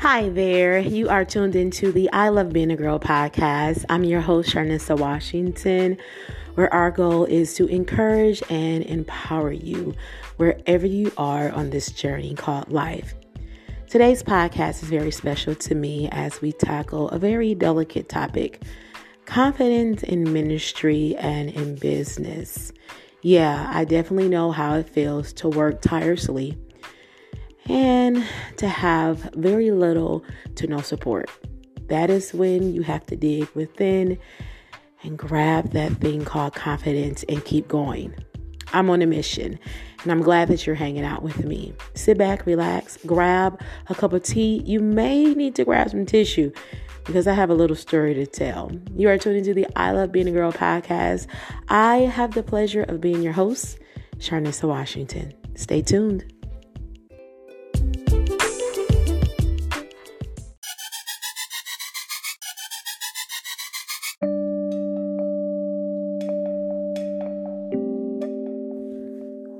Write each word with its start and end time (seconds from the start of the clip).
Hi 0.00 0.28
there. 0.28 0.78
You 0.78 1.08
are 1.08 1.24
tuned 1.24 1.56
into 1.56 1.90
the 1.90 2.12
I 2.12 2.28
Love 2.28 2.52
Being 2.52 2.70
a 2.70 2.76
Girl 2.76 3.00
podcast. 3.00 3.86
I'm 3.88 4.04
your 4.04 4.20
host, 4.20 4.50
Sharnissa 4.50 4.96
Washington, 4.96 5.96
where 6.54 6.72
our 6.72 6.90
goal 6.90 7.24
is 7.24 7.54
to 7.54 7.66
encourage 7.68 8.42
and 8.50 8.84
empower 8.84 9.52
you 9.52 9.94
wherever 10.36 10.86
you 10.86 11.10
are 11.16 11.50
on 11.50 11.70
this 11.70 11.90
journey 11.90 12.34
called 12.34 12.70
life. 12.70 13.14
Today's 13.88 14.22
podcast 14.22 14.82
is 14.82 14.90
very 14.90 15.10
special 15.10 15.54
to 15.54 15.74
me 15.74 16.10
as 16.12 16.42
we 16.42 16.52
tackle 16.52 17.08
a 17.08 17.18
very 17.18 17.54
delicate 17.54 18.10
topic 18.10 18.62
confidence 19.24 20.02
in 20.02 20.30
ministry 20.30 21.16
and 21.16 21.48
in 21.48 21.74
business. 21.74 22.70
Yeah, 23.22 23.70
I 23.72 23.86
definitely 23.86 24.28
know 24.28 24.52
how 24.52 24.74
it 24.74 24.90
feels 24.90 25.32
to 25.34 25.48
work 25.48 25.80
tirelessly 25.80 26.58
and 27.68 28.24
to 28.56 28.68
have 28.68 29.18
very 29.34 29.70
little 29.70 30.24
to 30.56 30.66
no 30.66 30.80
support. 30.80 31.30
That 31.88 32.10
is 32.10 32.34
when 32.34 32.72
you 32.72 32.82
have 32.82 33.06
to 33.06 33.16
dig 33.16 33.48
within 33.54 34.18
and 35.02 35.16
grab 35.16 35.72
that 35.72 35.92
thing 35.94 36.24
called 36.24 36.54
confidence 36.54 37.24
and 37.28 37.44
keep 37.44 37.68
going. 37.68 38.14
I'm 38.72 38.90
on 38.90 39.02
a 39.02 39.06
mission 39.06 39.58
and 40.02 40.12
I'm 40.12 40.22
glad 40.22 40.48
that 40.48 40.66
you're 40.66 40.76
hanging 40.76 41.04
out 41.04 41.22
with 41.22 41.44
me. 41.44 41.72
Sit 41.94 42.18
back, 42.18 42.46
relax, 42.46 42.98
grab 43.06 43.60
a 43.88 43.94
cup 43.94 44.12
of 44.12 44.22
tea. 44.22 44.62
You 44.64 44.80
may 44.80 45.34
need 45.34 45.54
to 45.56 45.64
grab 45.64 45.90
some 45.90 46.06
tissue 46.06 46.52
because 47.04 47.26
I 47.26 47.34
have 47.34 47.50
a 47.50 47.54
little 47.54 47.76
story 47.76 48.14
to 48.14 48.26
tell. 48.26 48.72
You 48.94 49.08
are 49.08 49.18
tuned 49.18 49.36
into 49.36 49.54
the 49.54 49.66
I 49.76 49.92
Love 49.92 50.12
Being 50.12 50.28
a 50.28 50.32
Girl 50.32 50.52
podcast. 50.52 51.26
I 51.68 51.98
have 51.98 52.34
the 52.34 52.42
pleasure 52.42 52.82
of 52.82 53.00
being 53.00 53.22
your 53.22 53.32
host, 53.32 53.78
Sharnissa 54.18 54.68
Washington. 54.68 55.32
Stay 55.54 55.82
tuned. 55.82 56.35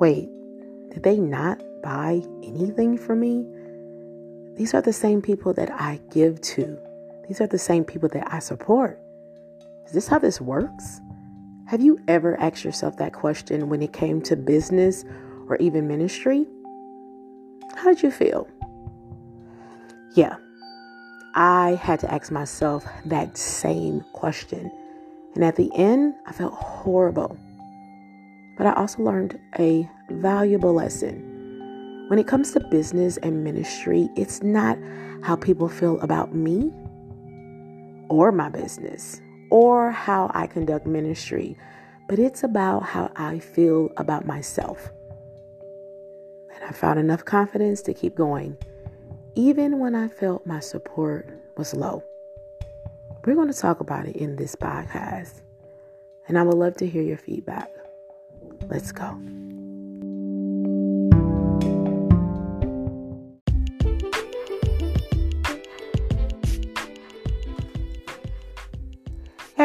Wait, 0.07 0.31
did 0.93 1.03
they 1.03 1.19
not 1.19 1.61
buy 1.83 2.23
anything 2.45 2.97
from 2.97 3.19
me? 3.19 3.45
These 4.57 4.73
are 4.73 4.81
the 4.81 4.93
same 4.93 5.21
people 5.21 5.53
that 5.55 5.69
I 5.69 6.01
give 6.13 6.41
to. 6.43 6.79
These 7.27 7.41
are 7.41 7.49
the 7.49 7.59
same 7.59 7.83
people 7.83 8.09
that 8.11 8.33
I 8.33 8.39
support. 8.39 9.01
Is 9.85 9.91
this 9.91 10.07
how 10.07 10.21
this 10.21 10.41
works? 10.41 11.01
Have 11.67 11.81
you 11.81 11.99
ever 12.07 12.39
asked 12.39 12.65
yourself 12.65 12.97
that 12.99 13.15
question 13.15 13.69
when 13.69 13.83
it 13.83 13.93
came 13.93 14.23
to 14.23 14.37
business 14.37 15.05
or 15.49 15.57
even 15.57 15.89
ministry? 15.89 16.47
How 17.75 17.93
did 17.93 18.05
you 18.05 18.13
feel? 18.13 18.47
Yeah, 20.15 20.37
I 21.35 21.81
had 21.83 21.99
to 21.99 22.15
ask 22.15 22.31
myself 22.31 22.87
that 23.07 23.37
same 23.37 24.05
question. 24.13 24.71
And 25.35 25.45
at 25.45 25.57
the 25.57 25.69
end, 25.75 26.15
I 26.27 26.33
felt 26.33 26.55
horrible. 26.55 27.37
But 28.57 28.67
I 28.67 28.73
also 28.73 29.03
learned 29.03 29.39
a 29.59 29.87
valuable 30.11 30.73
lesson. 30.73 31.23
When 32.09 32.19
it 32.19 32.27
comes 32.27 32.53
to 32.53 32.61
business 32.61 33.17
and 33.19 33.43
ministry, 33.43 34.09
it's 34.17 34.43
not 34.43 34.79
how 35.23 35.37
people 35.37 35.69
feel 35.69 36.01
about 36.01 36.35
me 36.35 36.73
or 38.09 38.31
my 38.31 38.49
business 38.49 39.21
or 39.51 39.91
how 39.91 40.31
I 40.35 40.47
conduct 40.47 40.87
ministry, 40.87 41.57
but 42.09 42.19
it's 42.19 42.45
about 42.45 42.85
how 42.85 43.11
I 43.17 43.39
feel 43.39 43.91
about 43.97 44.27
myself. 44.27 44.89
And 46.55 46.65
I 46.65 46.73
found 46.73 46.99
enough 46.99 47.25
confidence 47.25 47.83
to 47.83 47.95
keep 47.95 48.15
going, 48.15 48.57
even 49.35 49.79
when 49.79 49.95
I 49.95 50.09
felt 50.09 50.47
my 50.47 50.61
support 50.61 51.29
was 51.57 51.75
low. 51.75 52.03
We're 53.25 53.35
going 53.35 53.53
to 53.53 53.59
talk 53.59 53.81
about 53.81 54.07
it 54.07 54.17
in 54.17 54.37
this 54.37 54.55
podcast, 54.55 55.41
and 56.29 56.39
I 56.39 56.45
would 56.45 56.55
love 56.55 56.77
to 56.77 56.87
hear 56.87 57.03
your 57.03 57.19
feedback. 57.19 57.71
Let's 58.69 58.93
go. 58.93 59.19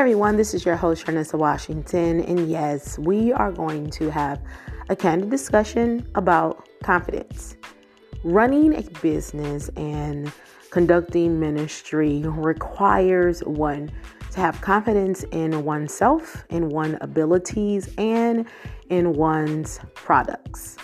Everyone, 0.02 0.36
this 0.36 0.56
is 0.56 0.66
your 0.66 0.76
host, 0.76 1.06
Sharnissa 1.06 1.38
Washington, 1.38 2.22
and 2.22 2.50
yes, 2.50 2.98
we 2.98 3.32
are 3.32 3.52
going 3.52 3.88
to 3.92 4.10
have 4.10 4.42
a 4.90 4.96
candid 4.96 5.30
discussion 5.30 6.10
about 6.16 6.68
confidence. 6.82 7.56
Running 8.24 8.74
a 8.74 8.82
business 9.02 9.70
and 9.78 10.34
conducting 10.72 11.40
ministry 11.40 12.24
requires 12.26 13.42
one 13.42 13.92
to 14.32 14.40
have 14.40 14.60
confidence 14.62 15.22
in 15.26 15.64
oneself, 15.64 16.46
in 16.50 16.70
one's 16.70 16.98
abilities, 17.02 17.94
and 18.00 18.48
in 18.90 19.14
one's 19.14 19.80
products. 19.94 20.78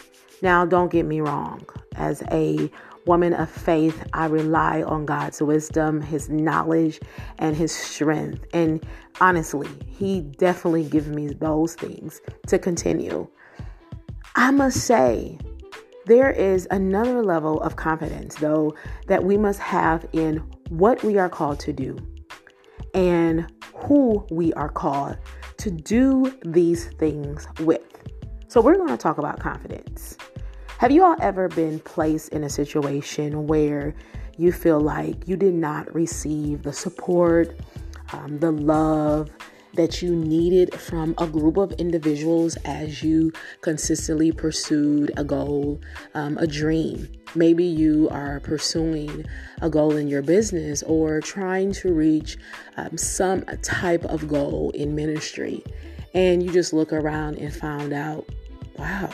Now, 0.44 0.64
don't 0.64 0.92
get 0.92 1.08
me 1.08 1.22
wrong, 1.22 1.66
as 1.96 2.22
a 2.32 2.70
woman 3.08 3.34
of 3.34 3.50
faith, 3.50 4.06
I 4.14 4.26
rely 4.26 4.84
on 4.84 5.06
God's 5.06 5.42
wisdom, 5.42 6.02
His 6.02 6.30
knowledge, 6.30 7.00
and 7.40 7.56
His 7.56 7.72
strength. 7.72 8.46
And 8.54 8.86
honestly, 9.22 9.70
He 9.88 10.22
definitely 10.22 10.84
gives 10.84 11.08
me 11.08 11.28
those 11.28 11.74
things 11.74 12.22
to 12.48 12.60
continue. 12.60 13.28
I 14.36 14.52
must 14.52 14.86
say, 14.86 15.40
there 16.06 16.30
is 16.30 16.68
another 16.70 17.24
level 17.24 17.60
of 17.62 17.76
confidence, 17.76 18.36
though, 18.36 18.76
that 19.08 19.24
we 19.24 19.38
must 19.38 19.60
have 19.60 20.08
in 20.14 20.38
what 20.70 21.04
we 21.04 21.18
are 21.18 21.30
called 21.30 21.60
to 21.62 21.74
do 21.74 21.98
and 22.94 23.52
who 23.74 24.26
we 24.32 24.54
are 24.54 24.70
called 24.70 25.18
to 25.58 25.72
do 25.72 26.34
these 26.46 26.86
things 26.96 27.48
with. 27.62 27.82
So, 28.48 28.62
we're 28.62 28.78
going 28.78 28.90
to 28.90 28.98
talk 28.98 29.18
about 29.18 29.40
confidence. 29.40 30.18
Have 30.80 30.92
you 30.92 31.04
all 31.04 31.16
ever 31.20 31.48
been 31.48 31.80
placed 31.80 32.30
in 32.30 32.44
a 32.44 32.50
situation 32.52 33.48
where 33.48 33.96
you 34.38 34.52
feel 34.52 34.80
like 34.80 35.28
you 35.28 35.36
did 35.36 35.56
not 35.56 35.92
receive 35.96 36.62
the 36.62 36.72
support, 36.72 37.60
um, 38.14 38.38
the 38.38 38.52
love 38.52 39.32
that 39.74 40.04
you 40.04 40.16
needed 40.16 40.76
from 40.76 41.16
a 41.18 41.26
group 41.26 41.58
of 41.58 41.72
individuals 41.74 42.58
as 42.58 43.02
you 43.02 43.34
consistently 43.62 44.32
pursued 44.32 45.12
a 45.18 45.24
goal, 45.24 45.82
um, 46.14 46.38
a 46.38 46.46
dream? 46.46 47.12
Maybe 47.34 47.64
you 47.64 48.08
are 48.12 48.40
pursuing 48.42 49.26
a 49.64 49.72
goal 49.72 49.96
in 49.96 50.08
your 50.08 50.22
business 50.22 50.84
or 50.84 51.22
trying 51.22 51.72
to 51.72 51.92
reach 51.92 52.38
um, 52.78 52.96
some 53.00 53.42
type 53.64 54.06
of 54.06 54.28
goal 54.28 54.70
in 54.76 54.94
ministry, 54.94 55.64
and 56.14 56.44
you 56.44 56.52
just 56.52 56.72
look 56.72 56.94
around 56.94 57.40
and 57.40 57.52
found 57.52 57.94
out, 57.94 58.30
wow 58.78 59.10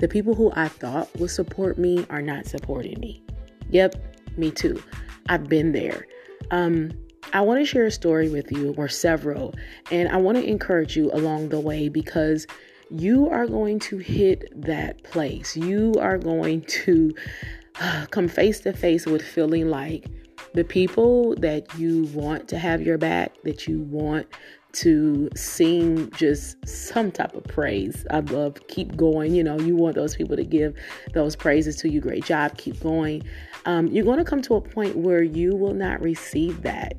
the 0.00 0.08
people 0.08 0.34
who 0.34 0.50
I 0.54 0.68
thought 0.68 1.08
would 1.18 1.30
support 1.30 1.78
me 1.78 2.06
are 2.10 2.22
not 2.22 2.46
supporting 2.46 2.98
me. 3.00 3.22
Yep, 3.68 3.94
me 4.36 4.50
too. 4.50 4.82
I've 5.28 5.48
been 5.48 5.72
there. 5.72 6.06
Um, 6.50 6.90
I 7.32 7.42
want 7.42 7.60
to 7.60 7.66
share 7.66 7.84
a 7.84 7.90
story 7.90 8.28
with 8.28 8.50
you, 8.50 8.74
or 8.76 8.88
several, 8.88 9.54
and 9.90 10.08
I 10.08 10.16
want 10.16 10.38
to 10.38 10.44
encourage 10.44 10.96
you 10.96 11.12
along 11.12 11.50
the 11.50 11.60
way 11.60 11.88
because 11.88 12.46
you 12.90 13.28
are 13.28 13.46
going 13.46 13.78
to 13.80 13.98
hit 13.98 14.44
that 14.56 15.04
place. 15.04 15.56
You 15.56 15.94
are 16.00 16.18
going 16.18 16.62
to 16.62 17.14
uh, 17.80 18.06
come 18.10 18.26
face 18.26 18.60
to 18.60 18.72
face 18.72 19.06
with 19.06 19.22
feeling 19.22 19.68
like 19.68 20.06
the 20.54 20.64
people 20.64 21.36
that 21.36 21.78
you 21.78 22.04
want 22.14 22.48
to 22.48 22.58
have 22.58 22.82
your 22.82 22.98
back, 22.98 23.34
that 23.44 23.68
you 23.68 23.82
want 23.82 24.26
to 24.72 25.28
sing 25.34 26.10
just 26.12 26.56
some 26.66 27.10
type 27.10 27.34
of 27.34 27.44
praise. 27.44 28.06
I 28.10 28.20
love 28.20 28.56
keep 28.68 28.96
going. 28.96 29.34
You 29.34 29.44
know, 29.44 29.58
you 29.58 29.76
want 29.76 29.96
those 29.96 30.16
people 30.16 30.36
to 30.36 30.44
give 30.44 30.74
those 31.12 31.36
praises 31.36 31.76
to 31.76 31.88
you. 31.88 32.00
Great 32.00 32.24
job, 32.24 32.56
keep 32.56 32.80
going. 32.80 33.22
Um, 33.66 33.88
you're 33.88 34.04
going 34.04 34.18
to 34.18 34.24
come 34.24 34.42
to 34.42 34.54
a 34.54 34.60
point 34.60 34.96
where 34.96 35.22
you 35.22 35.56
will 35.56 35.74
not 35.74 36.00
receive 36.00 36.62
that. 36.62 36.94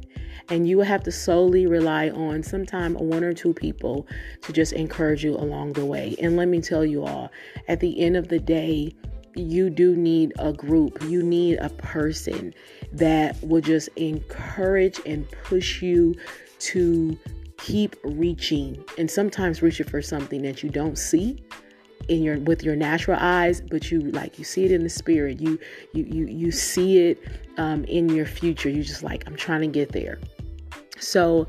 And 0.50 0.68
you 0.68 0.78
will 0.78 0.86
have 0.86 1.04
to 1.04 1.12
solely 1.12 1.66
rely 1.66 2.10
on 2.10 2.44
sometime 2.44 2.96
one 2.96 3.24
or 3.24 3.34
two 3.34 3.54
people 3.54 4.06
to 4.42 4.52
just 4.52 4.74
encourage 4.74 5.24
you 5.24 5.36
along 5.36 5.74
the 5.74 5.86
way. 5.86 6.16
And 6.22 6.36
let 6.36 6.50
me 6.50 6.60
tell 6.60 6.84
you 6.84 7.06
all, 7.06 7.32
at 7.70 7.80
the 7.80 8.02
end 8.02 8.18
of 8.18 8.28
the 8.28 8.40
day, 8.40 8.94
you 9.36 9.70
do 9.70 9.96
need 9.96 10.34
a 10.40 10.52
group. 10.52 11.02
You 11.04 11.24
need 11.24 11.58
a 11.60 11.70
person 11.70 12.54
that 12.92 13.42
will 13.42 13.62
just 13.62 13.88
encourage 13.96 15.00
and 15.06 15.30
push 15.44 15.82
you 15.82 16.16
to 16.60 17.18
keep 17.62 17.96
reaching 18.04 18.84
and 18.98 19.10
sometimes 19.10 19.62
reaching 19.62 19.88
for 19.88 20.02
something 20.02 20.42
that 20.42 20.64
you 20.64 20.70
don't 20.70 20.98
see 20.98 21.38
in 22.10 22.24
your 22.24 22.40
with 22.40 22.64
your 22.64 22.76
natural 22.76 23.18
eyes 23.20 23.62
but 23.62 23.92
you 23.92 24.02
like 24.12 24.40
you 24.40 24.44
see 24.44 24.66
it 24.66 24.72
in 24.72 24.84
the 24.84 24.90
spirit. 24.90 25.40
You 25.40 25.60
you 25.94 26.04
you, 26.04 26.26
you 26.26 26.52
see 26.52 26.98
it 26.98 27.20
um, 27.58 27.84
in 27.86 28.10
your 28.10 28.26
future. 28.26 28.70
You 28.70 28.84
just 28.84 29.04
like 29.04 29.26
i'm 29.28 29.36
trying 29.36 29.62
to 29.62 29.68
get 29.68 29.92
there. 29.92 30.20
So 30.98 31.48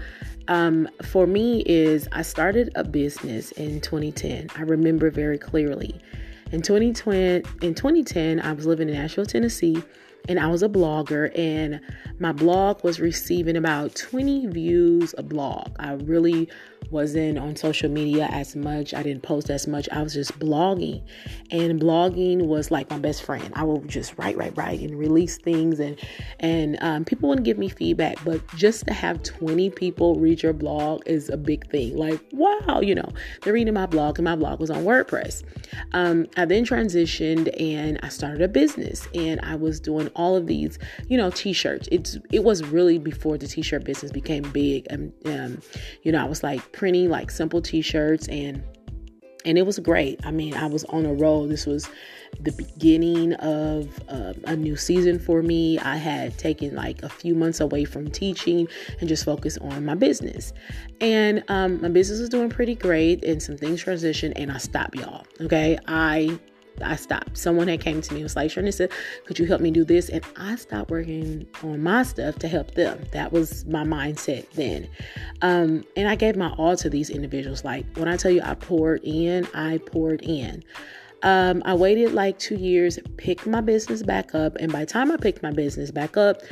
um, 0.49 0.89
for 1.03 1.27
me 1.27 1.63
is 1.67 2.09
i 2.13 2.23
started 2.23 2.71
a 2.75 2.85
business 2.85 3.53
in 3.53 3.81
2010 3.81 4.49
i 4.57 4.63
remember 4.63 5.11
very 5.11 5.39
clearly. 5.39 5.99
In 6.53 6.61
2020 6.61 7.43
in 7.67 7.75
2010 7.75 8.41
i 8.41 8.53
was 8.53 8.67
living 8.67 8.89
in 8.91 8.95
nashville 8.95 9.25
tennessee 9.25 9.83
and 10.29 10.39
I 10.39 10.47
was 10.47 10.63
a 10.63 10.69
blogger, 10.69 11.37
and 11.39 11.81
my 12.19 12.33
blog 12.33 12.85
was 12.85 13.01
receiving 13.01 13.57
about 13.57 13.95
20 13.95 14.47
views 14.47 15.15
a 15.19 15.23
blog. 15.23 15.75
I 15.79 15.93
really 15.93 16.49
wasn't 16.91 17.39
on 17.39 17.57
social 17.57 17.91
media 17.91 18.29
as 18.31 18.55
much. 18.55 18.95
I 18.95 19.03
didn't 19.03 19.23
post 19.23 19.51
as 19.51 19.67
much. 19.67 19.89
I 19.91 20.03
was 20.03 20.13
just 20.15 20.39
blogging. 20.39 21.03
And 21.51 21.81
blogging 21.81 22.47
was 22.47 22.71
like 22.71 22.91
my 22.91 22.99
best 22.99 23.23
friend. 23.23 23.51
I 23.55 23.65
would 23.65 23.89
just 23.89 24.17
write, 24.19 24.37
write, 24.37 24.57
write 24.57 24.81
and 24.81 24.99
release 24.99 25.39
things 25.39 25.81
and 25.81 25.99
and 26.41 26.79
um, 26.81 27.05
people 27.05 27.29
wouldn't 27.29 27.45
give 27.45 27.59
me 27.59 27.69
feedback. 27.69 28.23
But 28.25 28.47
just 28.57 28.87
to 28.87 28.93
have 28.93 29.23
20 29.23 29.71
people 29.71 30.17
read 30.17 30.43
your 30.43 30.53
blog 30.53 31.03
is 31.07 31.29
a 31.31 31.37
big 31.37 31.69
thing. 31.71 31.97
Like, 31.97 32.21
wow, 32.33 32.81
you 32.81 32.95
know, 32.95 33.09
they're 33.43 33.55
reading 33.55 33.75
my 33.75 33.87
blog 33.87 34.19
and 34.19 34.25
my 34.25 34.37
blog 34.37 34.61
was 34.61 34.71
on 34.71 34.85
WordPress. 34.85 35.43
Um, 35.93 36.27
I 36.37 36.45
then 36.45 36.65
transitioned 36.65 37.49
and 37.61 37.99
I 38.03 38.09
started 38.09 38.43
a 38.43 38.49
business 38.49 39.09
and 39.15 39.41
I 39.43 39.57
was 39.57 39.81
doing 39.81 40.11
all 40.15 40.37
of 40.37 40.47
these, 40.47 40.79
you 41.09 41.17
know, 41.17 41.31
t-shirts. 41.31 41.89
It's 41.91 42.19
it 42.33 42.45
was 42.45 42.65
really 42.65 42.99
before 42.99 43.39
the 43.39 43.47
t-shirt 43.47 43.85
business 43.85 44.13
became 44.13 44.43
big. 44.51 44.87
And 44.91 45.13
um, 45.27 45.61
you 46.03 46.13
know, 46.13 46.23
I 46.23 46.29
was 46.29 46.43
like 46.43 46.73
printing 46.73 47.11
like 47.11 47.31
simple 47.31 47.61
t-shirts 47.61 48.29
and 48.29 48.63
and 49.45 49.59
it 49.59 49.67
was 49.67 49.79
great. 49.79 50.21
I 50.25 50.31
mean, 50.31 50.55
I 50.55 50.67
was 50.67 50.85
on 50.85 51.05
a 51.05 51.13
roll. 51.13 51.47
This 51.47 51.67
was 51.67 51.89
the 52.41 52.53
beginning 52.53 53.35
of 53.35 54.01
uh, 54.09 54.35
a 54.45 54.57
new 54.57 54.77
season 54.77 55.19
for 55.19 55.43
me. 55.43 55.79
I 55.81 55.97
had 55.97 56.39
taken 56.39 56.75
like 56.75 57.03
a 57.03 57.09
few 57.09 57.35
months 57.35 57.61
away 57.61 57.85
from 57.85 58.11
teaching 58.11 58.69
and 59.01 59.09
just 59.09 59.25
focused 59.25 59.59
on 59.61 59.85
my 59.85 59.95
business. 59.95 60.53
And 61.01 61.43
um, 61.49 61.81
my 61.81 61.89
business 61.89 62.21
was 62.21 62.29
doing 62.29 62.51
pretty 62.51 62.75
great, 62.75 63.25
and 63.25 63.43
some 63.43 63.57
things 63.57 63.85
transitioned, 63.85 64.33
and 64.37 64.51
I 64.51 64.59
stopped, 64.59 64.95
y'all. 64.95 65.27
Okay, 65.41 65.79
I 65.87 66.39
I 66.81 66.97
stopped. 66.97 67.37
Someone 67.37 67.69
had 67.69 67.81
came 67.81 68.01
to 68.01 68.13
me 68.13 68.21
and 68.21 68.25
was 68.25 68.37
like, 68.37 68.51
Sharnissa, 68.51 68.91
could 69.27 69.39
you 69.39 69.47
help 69.47 69.61
me 69.61 69.71
do 69.71 69.85
this? 69.85 70.09
And 70.09 70.25
I 70.37 70.57
stopped 70.57 70.91
working 70.91 71.47
on 71.63 71.83
my 71.83 72.03
stuff 72.03 72.37
to 72.37 72.49
help 72.49 72.73
them. 72.73 73.05
That 73.13 73.33
was 73.33 73.65
my 73.67 73.85
mindset 73.85 74.51
then. 74.53 74.89
Um, 75.43 75.85
and 75.97 76.09
I 76.09 76.15
gave 76.15 76.37
my 76.37 76.51
all 76.53 76.77
to 76.77 76.89
these 76.89 77.11
individuals. 77.11 77.65
Like 77.65 77.87
when 77.97 78.09
I 78.09 78.17
tell 78.17 78.31
you 78.31 78.43
I 78.43 78.55
poured 78.55 79.01
in, 79.05 79.47
I 79.55 79.79
poured 79.79 80.23
in. 80.23 80.65
Um, 81.23 81.63
I 81.65 81.75
waited 81.75 82.13
like 82.13 82.39
two 82.39 82.57
years, 82.57 82.99
picked 83.17 83.47
my 83.47 83.61
business 83.61 84.03
back 84.03 84.35
up, 84.35 84.57
and 84.57 84.73
by 84.73 84.81
the 84.81 84.87
time 84.87 85.13
I 85.13 85.17
picked 85.17 85.43
my 85.43 85.53
business 85.53 85.93
back 85.93 86.17
up, 86.17 86.43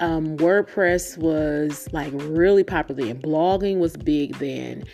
um, 0.00 0.36
WordPress 0.36 1.16
was 1.16 1.88
like 1.92 2.12
really 2.12 2.62
popular 2.62 3.06
and 3.10 3.22
blogging 3.22 3.78
was 3.78 3.96
big 3.96 4.36
then. 4.38 4.84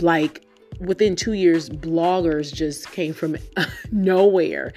Like 0.00 0.46
within 0.80 1.16
two 1.16 1.32
years, 1.32 1.68
bloggers 1.68 2.52
just 2.52 2.90
came 2.92 3.12
from 3.14 3.36
nowhere. 3.92 4.72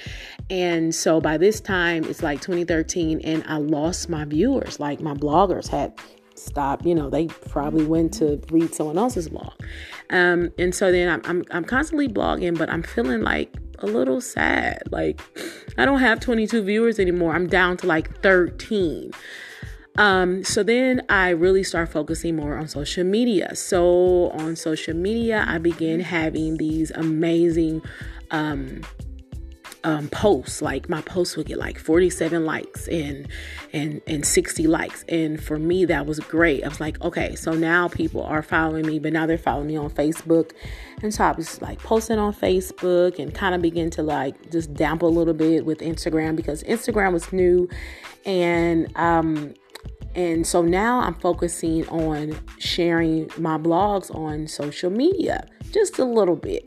And 0.49 0.93
so 0.93 1.21
by 1.21 1.37
this 1.37 1.59
time, 1.59 2.03
it's 2.05 2.23
like 2.23 2.41
2013, 2.41 3.21
and 3.23 3.43
I 3.47 3.57
lost 3.57 4.09
my 4.09 4.25
viewers. 4.25 4.79
Like 4.79 5.01
my 5.01 5.13
bloggers 5.13 5.67
had 5.67 5.93
stopped, 6.35 6.85
you 6.85 6.95
know, 6.95 7.09
they 7.09 7.27
probably 7.27 7.85
went 7.85 8.13
to 8.15 8.41
read 8.51 8.73
someone 8.73 8.97
else's 8.97 9.29
blog. 9.29 9.53
Um, 10.09 10.51
and 10.57 10.73
so 10.73 10.91
then 10.91 11.09
I'm, 11.09 11.21
I'm, 11.25 11.43
I'm 11.51 11.65
constantly 11.65 12.07
blogging, 12.07 12.57
but 12.57 12.69
I'm 12.69 12.83
feeling 12.83 13.21
like 13.21 13.53
a 13.79 13.85
little 13.85 14.21
sad. 14.21 14.83
Like 14.91 15.21
I 15.77 15.85
don't 15.85 15.99
have 15.99 16.19
22 16.19 16.63
viewers 16.63 16.99
anymore. 16.99 17.35
I'm 17.35 17.47
down 17.47 17.77
to 17.77 17.87
like 17.87 18.21
13. 18.21 19.11
Um, 19.99 20.45
so 20.45 20.63
then 20.63 21.01
I 21.09 21.31
really 21.31 21.61
start 21.61 21.89
focusing 21.89 22.37
more 22.37 22.57
on 22.57 22.69
social 22.69 23.03
media. 23.03 23.53
So 23.53 24.29
on 24.29 24.55
social 24.55 24.95
media, 24.95 25.43
I 25.45 25.57
began 25.57 25.99
having 25.99 26.55
these 26.55 26.89
amazing 26.91 27.81
um, 28.31 28.81
um, 29.83 30.07
posts. 30.07 30.61
Like 30.61 30.87
my 30.87 31.01
posts 31.01 31.35
would 31.35 31.47
get 31.47 31.57
like 31.57 31.77
47 31.77 32.45
likes 32.45 32.87
and 32.87 33.27
and 33.73 34.01
and 34.07 34.25
60 34.25 34.67
likes. 34.67 35.03
And 35.09 35.43
for 35.43 35.59
me, 35.59 35.83
that 35.83 36.05
was 36.05 36.21
great. 36.21 36.63
I 36.63 36.69
was 36.69 36.79
like, 36.79 37.01
okay, 37.01 37.35
so 37.35 37.51
now 37.51 37.89
people 37.89 38.23
are 38.23 38.41
following 38.41 38.85
me, 38.85 38.99
but 38.99 39.11
now 39.11 39.25
they're 39.25 39.37
following 39.37 39.67
me 39.67 39.75
on 39.75 39.89
Facebook. 39.89 40.51
And 41.01 41.13
so 41.13 41.25
I 41.25 41.33
was 41.33 41.61
like 41.61 41.79
posting 41.79 42.19
on 42.19 42.33
Facebook 42.33 43.19
and 43.19 43.33
kind 43.33 43.53
of 43.53 43.61
begin 43.61 43.89
to 43.91 44.01
like 44.01 44.49
just 44.49 44.73
dample 44.73 45.03
a 45.03 45.07
little 45.07 45.33
bit 45.33 45.65
with 45.65 45.79
Instagram 45.79 46.37
because 46.37 46.63
Instagram 46.63 47.11
was 47.11 47.33
new. 47.33 47.67
And 48.25 48.95
um 48.95 49.55
and 50.15 50.45
so 50.45 50.61
now 50.61 51.01
I'm 51.01 51.15
focusing 51.15 51.87
on 51.89 52.37
sharing 52.57 53.29
my 53.37 53.57
blogs 53.57 54.13
on 54.13 54.47
social 54.47 54.89
media 54.89 55.45
just 55.71 55.99
a 55.99 56.05
little 56.05 56.35
bit. 56.35 56.65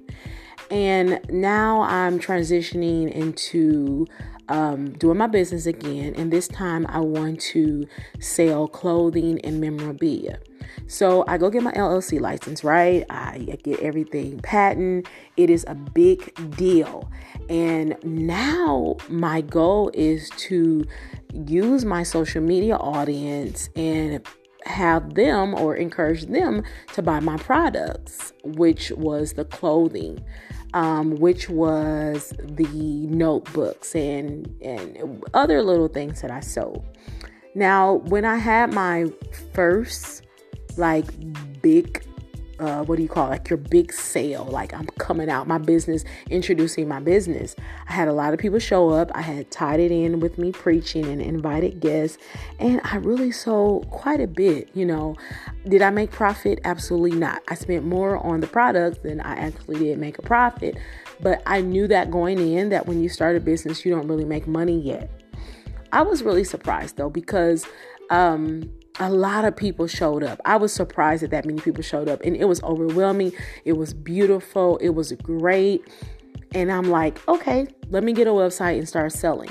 And 0.70 1.20
now 1.28 1.82
I'm 1.82 2.18
transitioning 2.18 3.10
into 3.10 4.06
um, 4.48 4.92
doing 4.92 5.18
my 5.18 5.26
business 5.26 5.66
again. 5.66 6.14
And 6.16 6.32
this 6.32 6.48
time 6.48 6.86
I 6.88 7.00
want 7.00 7.40
to 7.40 7.86
sell 8.20 8.68
clothing 8.68 9.40
and 9.44 9.60
memorabilia. 9.60 10.38
So 10.86 11.24
I 11.26 11.38
go 11.38 11.50
get 11.50 11.62
my 11.62 11.72
LLC 11.72 12.20
license, 12.20 12.64
right? 12.64 13.04
I 13.10 13.58
get 13.62 13.80
everything 13.80 14.40
patent. 14.40 15.08
It 15.36 15.50
is 15.50 15.64
a 15.68 15.74
big 15.74 16.56
deal. 16.56 17.10
And 17.52 17.98
now 18.02 18.96
my 19.10 19.42
goal 19.42 19.90
is 19.92 20.30
to 20.48 20.86
use 21.34 21.84
my 21.84 22.02
social 22.02 22.40
media 22.40 22.76
audience 22.76 23.68
and 23.76 24.26
have 24.64 25.12
them 25.12 25.52
or 25.52 25.76
encourage 25.76 26.24
them 26.24 26.62
to 26.94 27.02
buy 27.02 27.20
my 27.20 27.36
products, 27.36 28.32
which 28.42 28.90
was 28.92 29.34
the 29.34 29.44
clothing, 29.44 30.24
um, 30.72 31.16
which 31.16 31.50
was 31.50 32.32
the 32.38 33.06
notebooks 33.08 33.94
and 33.94 34.46
and 34.62 35.22
other 35.34 35.62
little 35.62 35.88
things 35.88 36.22
that 36.22 36.30
I 36.30 36.40
sold. 36.40 36.82
Now, 37.54 37.96
when 38.06 38.24
I 38.24 38.36
had 38.36 38.72
my 38.72 39.12
first 39.52 40.22
like 40.78 41.04
big 41.60 42.02
uh, 42.58 42.84
what 42.84 42.96
do 42.96 43.02
you 43.02 43.08
call 43.08 43.26
it? 43.26 43.32
like 43.32 43.48
your 43.48 43.56
big 43.56 43.92
sale. 43.92 44.44
Like 44.44 44.74
i'm 44.74 44.86
coming 44.98 45.30
out 45.30 45.48
my 45.48 45.58
business 45.58 46.04
introducing 46.30 46.86
my 46.86 47.00
business. 47.00 47.56
I 47.88 47.92
had 47.92 48.08
a 48.08 48.12
lot 48.12 48.34
of 48.34 48.38
people 48.38 48.58
show 48.58 48.90
up. 48.90 49.10
I 49.14 49.22
had 49.22 49.50
tied 49.50 49.80
it 49.80 49.90
in 49.90 50.20
with 50.20 50.36
me 50.36 50.52
preaching 50.52 51.06
and 51.06 51.22
invited 51.22 51.80
guests. 51.80 52.18
And 52.58 52.80
i 52.84 52.96
really 52.96 53.32
sold 53.32 53.88
quite 53.90 54.20
a 54.20 54.26
bit 54.26 54.68
you 54.74 54.84
know. 54.84 55.16
Did 55.66 55.82
i 55.82 55.90
make 55.90 56.10
profit? 56.10 56.60
Absolutely 56.64 57.18
not. 57.18 57.42
I 57.48 57.54
spent 57.54 57.84
more 57.84 58.18
on 58.18 58.40
the 58.40 58.46
product 58.46 59.02
than 59.02 59.20
i 59.22 59.34
actually 59.34 59.78
did 59.78 59.98
make 59.98 60.18
a 60.18 60.22
profit. 60.22 60.76
But 61.20 61.42
i 61.46 61.60
knew 61.62 61.88
that 61.88 62.10
going 62.10 62.38
in 62.38 62.68
that 62.68 62.86
when 62.86 63.02
you 63.02 63.08
start 63.08 63.36
a 63.36 63.40
business 63.40 63.84
you 63.84 63.92
don't 63.92 64.06
really 64.06 64.26
make 64.26 64.46
money 64.46 64.78
yet. 64.78 65.10
I 65.90 66.02
was 66.02 66.22
really 66.22 66.44
surprised 66.44 66.96
though 66.98 67.10
because 67.10 67.66
um 68.10 68.70
a 69.00 69.10
lot 69.10 69.44
of 69.44 69.56
people 69.56 69.86
showed 69.86 70.22
up. 70.22 70.40
I 70.44 70.56
was 70.56 70.72
surprised 70.72 71.22
that 71.22 71.30
that 71.30 71.44
many 71.44 71.60
people 71.60 71.82
showed 71.82 72.08
up, 72.08 72.20
and 72.22 72.36
it 72.36 72.44
was 72.44 72.62
overwhelming. 72.62 73.32
It 73.64 73.74
was 73.74 73.94
beautiful. 73.94 74.76
It 74.78 74.90
was 74.90 75.12
great. 75.12 75.82
And 76.54 76.70
I'm 76.70 76.90
like, 76.90 77.26
okay, 77.28 77.66
let 77.88 78.04
me 78.04 78.12
get 78.12 78.26
a 78.26 78.30
website 78.30 78.78
and 78.78 78.88
start 78.88 79.12
selling. 79.12 79.50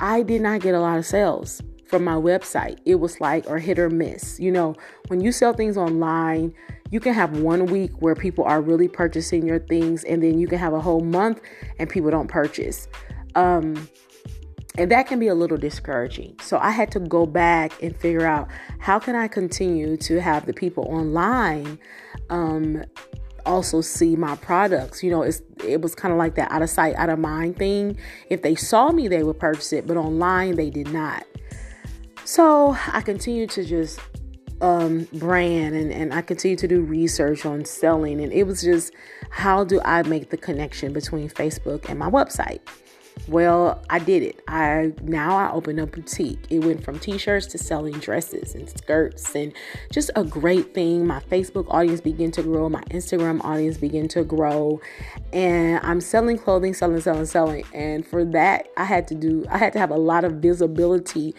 I 0.00 0.22
did 0.22 0.42
not 0.42 0.60
get 0.60 0.74
a 0.74 0.80
lot 0.80 0.98
of 0.98 1.06
sales 1.06 1.62
from 1.86 2.02
my 2.02 2.14
website. 2.14 2.78
It 2.84 2.96
was 2.96 3.20
like, 3.20 3.48
or 3.48 3.58
hit 3.58 3.78
or 3.78 3.88
miss. 3.88 4.40
You 4.40 4.50
know, 4.50 4.74
when 5.06 5.20
you 5.20 5.30
sell 5.30 5.52
things 5.52 5.76
online, 5.76 6.52
you 6.90 6.98
can 6.98 7.14
have 7.14 7.38
one 7.38 7.66
week 7.66 7.92
where 8.00 8.16
people 8.16 8.44
are 8.44 8.60
really 8.60 8.88
purchasing 8.88 9.46
your 9.46 9.60
things, 9.60 10.02
and 10.04 10.22
then 10.22 10.38
you 10.38 10.48
can 10.48 10.58
have 10.58 10.72
a 10.72 10.80
whole 10.80 11.00
month 11.00 11.40
and 11.78 11.88
people 11.88 12.10
don't 12.10 12.28
purchase. 12.28 12.88
Um, 13.36 13.88
and 14.76 14.90
that 14.90 15.06
can 15.06 15.18
be 15.18 15.28
a 15.28 15.34
little 15.34 15.56
discouraging. 15.56 16.36
So 16.40 16.58
I 16.58 16.70
had 16.70 16.90
to 16.92 17.00
go 17.00 17.26
back 17.26 17.80
and 17.82 17.96
figure 17.96 18.26
out 18.26 18.48
how 18.80 18.98
can 18.98 19.14
I 19.14 19.28
continue 19.28 19.96
to 19.98 20.20
have 20.20 20.46
the 20.46 20.52
people 20.52 20.84
online 20.88 21.78
um, 22.30 22.84
also 23.46 23.80
see 23.80 24.16
my 24.16 24.36
products. 24.36 25.02
You 25.02 25.10
know, 25.10 25.22
it's 25.22 25.42
it 25.64 25.80
was 25.80 25.94
kind 25.94 26.12
of 26.12 26.18
like 26.18 26.34
that 26.36 26.50
out 26.50 26.62
of 26.62 26.70
sight, 26.70 26.94
out 26.96 27.08
of 27.08 27.18
mind 27.18 27.56
thing. 27.56 27.96
If 28.30 28.42
they 28.42 28.54
saw 28.54 28.90
me, 28.90 29.06
they 29.06 29.22
would 29.22 29.38
purchase 29.38 29.72
it, 29.72 29.86
but 29.86 29.96
online 29.96 30.56
they 30.56 30.70
did 30.70 30.92
not. 30.92 31.24
So 32.24 32.76
I 32.92 33.00
continued 33.00 33.50
to 33.50 33.64
just 33.64 34.00
um, 34.60 35.06
brand 35.12 35.74
and, 35.74 35.92
and 35.92 36.14
I 36.14 36.22
continued 36.22 36.58
to 36.60 36.68
do 36.68 36.80
research 36.80 37.44
on 37.44 37.64
selling. 37.64 38.20
And 38.20 38.32
it 38.32 38.44
was 38.44 38.62
just 38.62 38.92
how 39.30 39.62
do 39.62 39.80
I 39.84 40.02
make 40.02 40.30
the 40.30 40.36
connection 40.36 40.92
between 40.92 41.28
Facebook 41.28 41.88
and 41.88 41.98
my 41.98 42.10
website? 42.10 42.60
Well, 43.26 43.82
I 43.88 44.00
did 44.00 44.22
it. 44.22 44.42
I 44.48 44.92
now 45.02 45.36
I 45.36 45.50
opened 45.50 45.80
a 45.80 45.86
boutique. 45.86 46.40
It 46.50 46.58
went 46.58 46.84
from 46.84 46.98
t-shirts 46.98 47.46
to 47.46 47.58
selling 47.58 47.94
dresses 47.94 48.54
and 48.54 48.68
skirts 48.68 49.34
and 49.34 49.52
just 49.90 50.10
a 50.14 50.24
great 50.24 50.74
thing. 50.74 51.06
My 51.06 51.20
Facebook 51.20 51.66
audience 51.68 52.02
began 52.02 52.30
to 52.32 52.42
grow, 52.42 52.68
my 52.68 52.82
Instagram 52.90 53.42
audience 53.42 53.78
began 53.78 54.08
to 54.08 54.24
grow, 54.24 54.80
and 55.32 55.80
I'm 55.82 56.02
selling 56.02 56.38
clothing, 56.38 56.74
selling, 56.74 57.00
selling, 57.00 57.24
selling. 57.24 57.64
And 57.72 58.06
for 58.06 58.24
that, 58.26 58.68
I 58.76 58.84
had 58.84 59.08
to 59.08 59.14
do 59.14 59.46
I 59.50 59.56
had 59.56 59.72
to 59.72 59.78
have 59.78 59.90
a 59.90 59.96
lot 59.98 60.24
of 60.24 60.34
visibility 60.34 61.34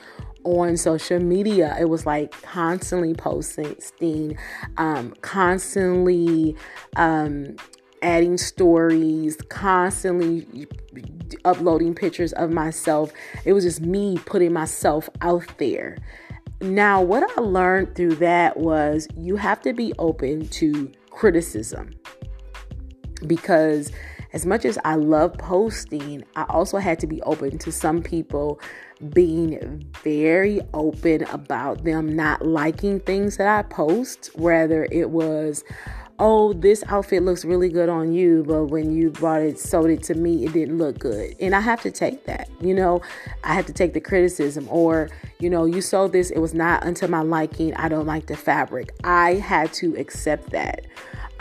on 0.46 0.77
social 0.77 1.20
media. 1.20 1.75
It 1.79 1.89
was 1.89 2.05
like 2.05 2.32
constantly 2.41 3.13
posting, 3.13 4.38
um, 4.77 5.13
constantly 5.22 6.55
um, 6.96 7.58
adding 8.06 8.38
stories, 8.38 9.36
constantly 9.50 10.68
uploading 11.44 11.96
pictures 11.96 12.32
of 12.34 12.52
myself. 12.52 13.12
It 13.44 13.54
was 13.54 13.64
just 13.64 13.82
me 13.82 14.20
putting 14.26 14.54
myself 14.54 15.10
out 15.22 15.58
there. 15.58 15.98
Now, 16.62 17.02
what 17.02 17.30
I 17.38 17.42
learned 17.42 17.96
through 17.96 18.16
that 18.16 18.58
was 18.58 19.08
you 19.18 19.36
have 19.36 19.60
to 19.62 19.74
be 19.74 19.92
open 19.98 20.48
to 20.50 20.92
criticism 21.10 21.92
because 23.26 23.92
as 24.34 24.46
much 24.46 24.66
as 24.66 24.78
I 24.84 24.96
love 24.96 25.34
posting, 25.38 26.24
I 26.36 26.44
also 26.50 26.78
had 26.78 27.00
to 27.00 27.08
be 27.08 27.22
open 27.24 27.58
to 27.60 27.72
some 27.72 28.04
people 28.04 28.60
being 29.14 29.84
very 30.04 30.62
open 30.74 31.24
about 31.26 31.84
them 31.84 32.16
not 32.16 32.46
liking 32.46 33.00
things 33.00 33.38
that 33.38 33.48
I 33.48 33.64
post, 33.64 34.32
whether 34.36 34.88
it 34.92 35.10
was, 35.10 35.64
oh, 36.19 36.53
this 36.53 36.84
outfit 36.88 37.24
looks 37.24 37.43
really 37.43 37.69
good 37.69 37.89
on 37.89 38.13
you, 38.13 38.43
but 38.48 38.65
when 38.65 38.95
you 38.95 39.10
brought 39.10 39.41
it, 39.41 39.60
sold 39.60 39.89
it 39.89 40.01
to 40.03 40.15
me, 40.15 40.45
it 40.45 40.53
didn't 40.53 40.77
look 40.77 40.98
good. 40.98 41.36
And 41.41 41.53
I 41.53 41.60
have 41.60 41.81
to 41.81 41.91
take 41.91 42.25
that, 42.25 42.50
you 42.62 42.74
know, 42.74 43.01
I 43.43 43.53
have 43.53 43.65
to 43.65 43.74
take 43.74 43.93
the 43.93 44.00
criticism, 44.00 44.67
or, 44.69 45.10
you 45.39 45.50
know, 45.50 45.65
you 45.65 45.81
sold 45.81 46.13
this, 46.13 46.29
it 46.29 46.39
was 46.39 46.53
not 46.53 46.84
unto 46.84 47.07
my 47.07 47.22
liking, 47.22 47.74
I 47.75 47.89
don't 47.89 48.05
like 48.05 48.27
the 48.27 48.38
fabric. 48.38 48.91
I 49.03 49.34
had 49.36 49.74
to 49.74 49.95
accept 49.98 50.51
that. 50.51 50.86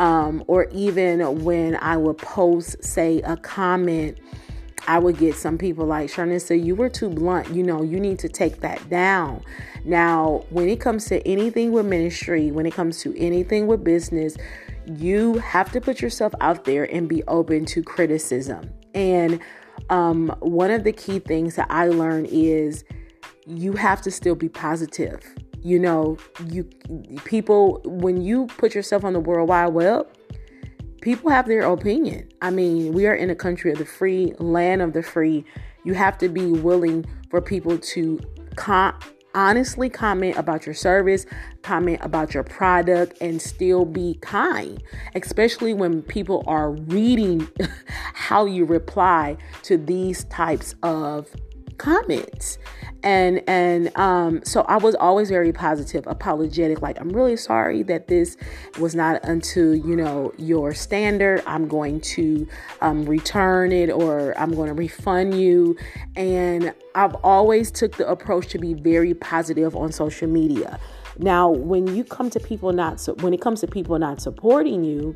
Um, 0.00 0.42
or 0.48 0.64
even 0.72 1.44
when 1.44 1.76
I 1.76 1.96
would 1.96 2.18
post, 2.18 2.82
say, 2.82 3.20
a 3.22 3.36
comment 3.36 4.18
I 4.86 4.98
would 4.98 5.18
get 5.18 5.34
some 5.34 5.58
people 5.58 5.86
like 5.86 6.10
Sharnissa, 6.10 6.62
you 6.62 6.74
were 6.74 6.88
too 6.88 7.08
blunt. 7.08 7.50
You 7.50 7.62
know, 7.62 7.82
you 7.82 7.98
need 7.98 8.18
to 8.20 8.28
take 8.28 8.60
that 8.60 8.88
down. 8.90 9.42
Now, 9.84 10.44
when 10.50 10.68
it 10.68 10.80
comes 10.80 11.06
to 11.06 11.26
anything 11.26 11.72
with 11.72 11.86
ministry, 11.86 12.50
when 12.50 12.66
it 12.66 12.74
comes 12.74 13.00
to 13.00 13.18
anything 13.18 13.66
with 13.66 13.84
business, 13.84 14.36
you 14.86 15.34
have 15.38 15.72
to 15.72 15.80
put 15.80 16.00
yourself 16.00 16.34
out 16.40 16.64
there 16.64 16.84
and 16.84 17.08
be 17.08 17.22
open 17.24 17.64
to 17.66 17.82
criticism. 17.82 18.70
And 18.94 19.40
um, 19.90 20.34
one 20.40 20.70
of 20.70 20.84
the 20.84 20.92
key 20.92 21.18
things 21.18 21.56
that 21.56 21.66
I 21.70 21.88
learned 21.88 22.28
is 22.30 22.84
you 23.46 23.72
have 23.74 24.02
to 24.02 24.10
still 24.10 24.34
be 24.34 24.48
positive. 24.48 25.20
You 25.60 25.78
know, 25.78 26.18
you 26.46 26.64
people 27.24 27.80
when 27.84 28.20
you 28.20 28.46
put 28.58 28.74
yourself 28.74 29.02
on 29.02 29.14
the 29.14 29.20
World 29.20 29.48
Wide 29.48 29.68
Web, 29.68 30.06
people 31.04 31.30
have 31.30 31.46
their 31.46 31.62
opinion. 31.70 32.26
I 32.40 32.48
mean, 32.48 32.94
we 32.94 33.06
are 33.06 33.14
in 33.14 33.28
a 33.28 33.34
country 33.34 33.70
of 33.70 33.76
the 33.76 33.84
free, 33.84 34.32
land 34.38 34.80
of 34.80 34.94
the 34.94 35.02
free. 35.02 35.44
You 35.84 35.92
have 35.92 36.16
to 36.18 36.30
be 36.30 36.46
willing 36.46 37.04
for 37.28 37.42
people 37.42 37.76
to 37.76 38.18
con- 38.56 38.98
honestly 39.34 39.90
comment 39.90 40.38
about 40.38 40.64
your 40.64 40.74
service, 40.74 41.26
comment 41.60 41.98
about 42.00 42.32
your 42.32 42.42
product, 42.42 43.18
and 43.20 43.40
still 43.40 43.84
be 43.84 44.18
kind, 44.22 44.82
especially 45.14 45.74
when 45.74 46.00
people 46.00 46.42
are 46.46 46.70
reading 46.70 47.46
how 48.14 48.46
you 48.46 48.64
reply 48.64 49.36
to 49.62 49.76
these 49.76 50.24
types 50.24 50.74
of 50.82 51.28
comments. 51.78 52.58
And 53.02 53.42
and 53.46 53.94
um 53.98 54.42
so 54.44 54.62
i 54.62 54.78
was 54.78 54.94
always 54.94 55.28
very 55.28 55.52
positive 55.52 56.06
apologetic 56.06 56.80
like 56.80 56.98
i'm 56.98 57.10
really 57.10 57.36
sorry 57.36 57.82
that 57.82 58.08
this 58.08 58.38
was 58.80 58.94
not 58.94 59.22
unto 59.26 59.72
you 59.72 59.94
know 59.94 60.32
your 60.38 60.72
standard. 60.72 61.42
I'm 61.46 61.68
going 61.68 62.00
to 62.00 62.48
um, 62.80 63.04
return 63.04 63.72
it 63.72 63.90
or 63.90 64.32
i'm 64.38 64.54
going 64.54 64.68
to 64.68 64.74
refund 64.74 65.38
you. 65.38 65.76
And 66.16 66.72
i've 66.94 67.14
always 67.16 67.70
took 67.70 67.96
the 67.96 68.08
approach 68.08 68.48
to 68.48 68.58
be 68.58 68.72
very 68.72 69.12
positive 69.12 69.76
on 69.76 69.92
social 69.92 70.28
media. 70.28 70.80
Now 71.18 71.50
when 71.50 71.86
you 71.94 72.04
come 72.04 72.30
to 72.30 72.40
people 72.40 72.72
not 72.72 73.00
so 73.00 73.14
when 73.16 73.34
it 73.34 73.42
comes 73.42 73.60
to 73.60 73.66
people 73.66 73.98
not 73.98 74.22
supporting 74.22 74.82
you 74.82 75.14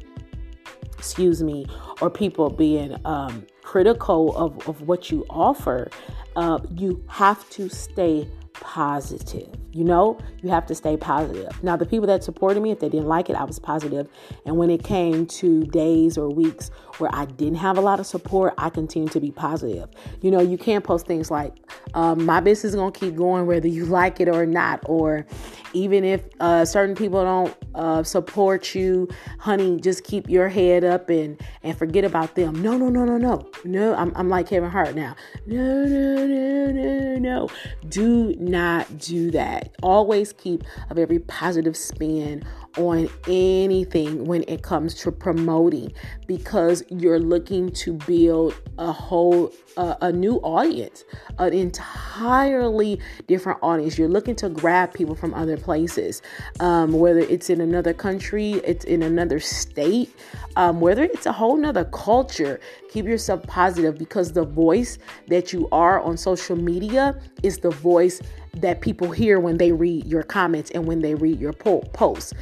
excuse 0.99 1.43
me 1.43 1.67
or 2.01 2.11
people 2.11 2.51
being 2.51 2.97
um, 3.05 3.47
critical 3.69 4.35
of, 4.35 4.67
of 4.67 4.81
what 4.89 5.11
you 5.11 5.27
offer 5.29 5.91
uh, 6.37 6.59
you 6.75 7.05
have 7.07 7.41
to 7.51 7.69
stay 7.69 8.27
positive. 8.61 9.49
You 9.73 9.85
know, 9.85 10.19
you 10.43 10.49
have 10.49 10.67
to 10.67 10.75
stay 10.75 10.97
positive. 10.97 11.63
Now, 11.63 11.77
the 11.77 11.87
people 11.87 12.07
that 12.07 12.25
supported 12.25 12.63
me, 12.63 12.71
if 12.71 12.81
they 12.81 12.89
didn't 12.89 13.07
like 13.07 13.31
it, 13.31 13.37
I 13.37 13.45
was 13.45 13.59
positive. 13.59 14.09
And 14.45 14.57
when 14.57 14.71
it 14.71 14.83
came 14.83 15.27
to 15.27 15.65
days 15.65 16.19
or 16.19 16.29
weeks 16.29 16.71
where 16.99 17.11
I 17.13 17.27
didn't 17.27 17.57
have 17.57 17.79
a 17.79 17.81
lot 17.81 18.01
of 18.01 18.07
support, 18.07 18.55
I 18.59 18.71
continued 18.71 19.13
to 19.13 19.21
be 19.21 19.31
positive. 19.31 19.89
You 20.21 20.31
know, 20.31 20.41
you 20.41 20.59
can't 20.59 20.83
post 20.83 21.07
things 21.07 21.31
like, 21.31 21.55
um, 21.95 22.25
my 22.25 22.41
business 22.41 22.73
is 22.73 22.75
going 22.75 22.93
to 22.93 22.99
keep 22.99 23.15
going 23.15 23.47
whether 23.47 23.69
you 23.69 23.85
like 23.85 24.21
it 24.21 24.29
or 24.29 24.47
not, 24.47 24.81
or 24.87 25.27
even 25.75 26.03
if 26.03 26.23
uh, 26.41 26.65
certain 26.65 26.97
people 26.97 27.23
don't 27.23 27.57
uh, 27.75 28.03
support 28.03 28.75
you, 28.75 29.09
honey, 29.39 29.79
just 29.81 30.03
keep 30.03 30.29
your 30.29 30.49
head 30.49 30.83
up 30.83 31.09
and, 31.11 31.41
and 31.63 31.79
forget 31.79 32.05
about 32.05 32.35
them. 32.35 32.61
No, 32.63 32.77
no, 32.77 32.89
no, 32.89 33.05
no, 33.05 33.17
no. 33.17 33.49
No, 33.65 33.95
I'm, 33.95 34.13
I'm 34.17 34.29
like 34.29 34.49
Kevin 34.49 34.71
Hart 34.71 34.95
now. 34.95 35.15
No, 35.47 35.85
no, 35.85 36.27
no, 36.27 36.73
no, 36.73 37.17
no. 37.17 37.49
Do 37.89 38.35
not 38.49 38.99
do 38.99 39.31
that. 39.33 39.75
Always 39.83 40.33
keep 40.33 40.65
a 40.91 40.95
very 40.95 41.19
positive 41.19 41.77
spin 41.77 42.43
on 42.79 43.09
anything 43.27 44.25
when 44.25 44.45
it 44.49 44.63
comes 44.63 44.95
to 44.95 45.13
promoting 45.13 45.93
because 46.27 46.83
you're 46.89 47.19
looking 47.19 47.71
to 47.73 47.95
build 47.95 48.55
a 48.79 48.93
whole 48.93 49.53
uh, 49.77 49.97
a 50.01 50.13
new 50.13 50.37
audience 50.37 51.05
an 51.39 51.53
entirely 51.53 53.01
different 53.27 53.59
audience. 53.63 53.97
You're 53.97 54.09
looking 54.09 54.35
to 54.37 54.49
grab 54.49 54.93
people 54.93 55.15
from 55.15 55.35
other 55.35 55.57
places 55.57 56.23
um, 56.61 56.93
whether 56.93 57.21
it's 57.21 57.51
in 57.51 57.61
another 57.61 57.93
country 57.93 58.53
it's 58.65 58.85
in 58.85 59.03
another 59.03 59.41
state 59.41 60.15
um, 60.57 60.81
whether 60.81 61.05
it's 61.05 61.27
a 61.27 61.33
whole 61.33 61.57
nother 61.57 61.85
culture. 61.85 62.61
Keep 62.91 63.07
yourself 63.07 63.43
positive 63.45 63.99
because 63.99 64.33
the 64.33 64.45
voice 64.45 64.99
that 65.29 65.53
you 65.53 65.69
are 65.71 66.01
on 66.01 66.17
social 66.17 66.57
media 66.57 67.21
is 67.43 67.59
the 67.59 67.71
voice 67.71 68.21
that 68.55 68.81
people 68.81 69.11
hear 69.11 69.39
when 69.39 69.57
they 69.59 69.73
read 69.73 70.05
your 70.07 70.23
comments 70.23 70.71
and 70.73 70.87
when 70.87 71.01
they 71.01 71.15
read 71.15 71.39
your 71.39 71.53
po- 71.53 71.81
posts 71.93 72.35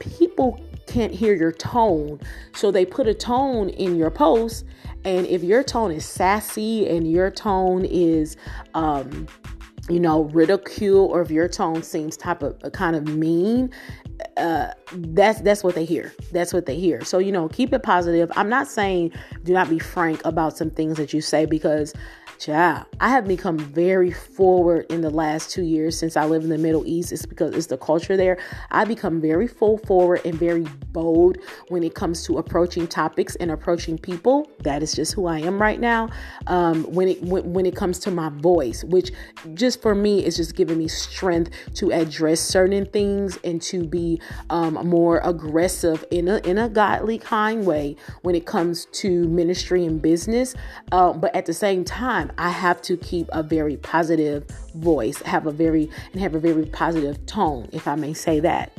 people 0.00 0.60
can't 0.86 1.12
hear 1.12 1.34
your 1.34 1.52
tone. 1.52 2.20
So 2.54 2.70
they 2.70 2.84
put 2.84 3.06
a 3.06 3.14
tone 3.14 3.68
in 3.70 3.96
your 3.96 4.10
post. 4.10 4.64
And 5.04 5.26
if 5.26 5.42
your 5.42 5.62
tone 5.62 5.90
is 5.90 6.04
sassy 6.04 6.88
and 6.88 7.10
your 7.10 7.30
tone 7.30 7.84
is, 7.84 8.36
um, 8.74 9.26
you 9.88 9.98
know, 9.98 10.24
ridicule, 10.24 11.06
or 11.06 11.22
if 11.22 11.30
your 11.30 11.48
tone 11.48 11.82
seems 11.82 12.16
type 12.16 12.42
of 12.42 12.60
kind 12.72 12.94
of 12.94 13.08
mean, 13.08 13.70
uh, 14.36 14.68
that's 14.92 15.40
that's 15.40 15.64
what 15.64 15.74
they 15.74 15.84
hear. 15.84 16.12
That's 16.30 16.52
what 16.52 16.66
they 16.66 16.78
hear. 16.78 17.04
So 17.04 17.18
you 17.18 17.32
know, 17.32 17.48
keep 17.48 17.72
it 17.72 17.82
positive. 17.82 18.30
I'm 18.36 18.48
not 18.48 18.68
saying 18.68 19.12
do 19.42 19.52
not 19.52 19.68
be 19.68 19.78
frank 19.80 20.24
about 20.24 20.56
some 20.56 20.70
things 20.70 20.96
that 20.98 21.12
you 21.12 21.20
say 21.20 21.46
because 21.46 21.92
Child, 22.42 22.86
I 22.98 23.10
have 23.10 23.28
become 23.28 23.56
very 23.56 24.10
forward 24.10 24.86
in 24.90 25.00
the 25.00 25.10
last 25.10 25.52
two 25.52 25.62
years 25.62 25.96
since 25.96 26.16
I 26.16 26.24
live 26.24 26.42
in 26.42 26.48
the 26.50 26.58
Middle 26.58 26.84
East. 26.84 27.12
It's 27.12 27.24
because 27.24 27.54
it's 27.54 27.68
the 27.68 27.78
culture 27.78 28.16
there. 28.16 28.36
I 28.72 28.84
become 28.84 29.20
very 29.20 29.46
full 29.46 29.78
forward 29.78 30.22
and 30.24 30.34
very 30.34 30.66
bold 30.90 31.38
when 31.68 31.84
it 31.84 31.94
comes 31.94 32.24
to 32.24 32.38
approaching 32.38 32.88
topics 32.88 33.36
and 33.36 33.52
approaching 33.52 33.96
people. 33.96 34.50
That 34.64 34.82
is 34.82 34.92
just 34.92 35.12
who 35.12 35.26
I 35.26 35.38
am 35.38 35.62
right 35.62 35.78
now. 35.78 36.08
Um, 36.48 36.82
when 36.92 37.06
it 37.06 37.22
when, 37.22 37.52
when 37.52 37.64
it 37.64 37.76
comes 37.76 38.00
to 38.00 38.10
my 38.10 38.28
voice, 38.30 38.82
which 38.82 39.12
just 39.54 39.80
for 39.80 39.94
me 39.94 40.24
is 40.24 40.36
just 40.36 40.56
giving 40.56 40.78
me 40.78 40.88
strength 40.88 41.50
to 41.74 41.92
address 41.92 42.40
certain 42.40 42.86
things 42.86 43.38
and 43.44 43.62
to 43.62 43.84
be 43.84 44.20
um, 44.50 44.74
more 44.84 45.20
aggressive 45.22 46.04
in 46.10 46.26
a 46.26 46.38
in 46.38 46.58
a 46.58 46.68
godly 46.68 47.18
kind 47.18 47.64
way 47.64 47.94
when 48.22 48.34
it 48.34 48.46
comes 48.46 48.86
to 48.86 49.28
ministry 49.28 49.86
and 49.86 50.02
business. 50.02 50.56
Uh, 50.90 51.12
but 51.12 51.32
at 51.36 51.46
the 51.46 51.54
same 51.54 51.84
time 51.84 52.31
I 52.38 52.50
have 52.50 52.82
to 52.82 52.96
keep 52.96 53.28
a 53.32 53.42
very 53.42 53.76
positive 53.76 54.46
voice, 54.74 55.20
have 55.22 55.46
a 55.46 55.52
very 55.52 55.90
and 56.12 56.20
have 56.20 56.34
a 56.34 56.40
very 56.40 56.66
positive 56.66 57.24
tone, 57.26 57.68
if 57.72 57.86
I 57.86 57.94
may 57.94 58.14
say 58.14 58.40
that. 58.40 58.72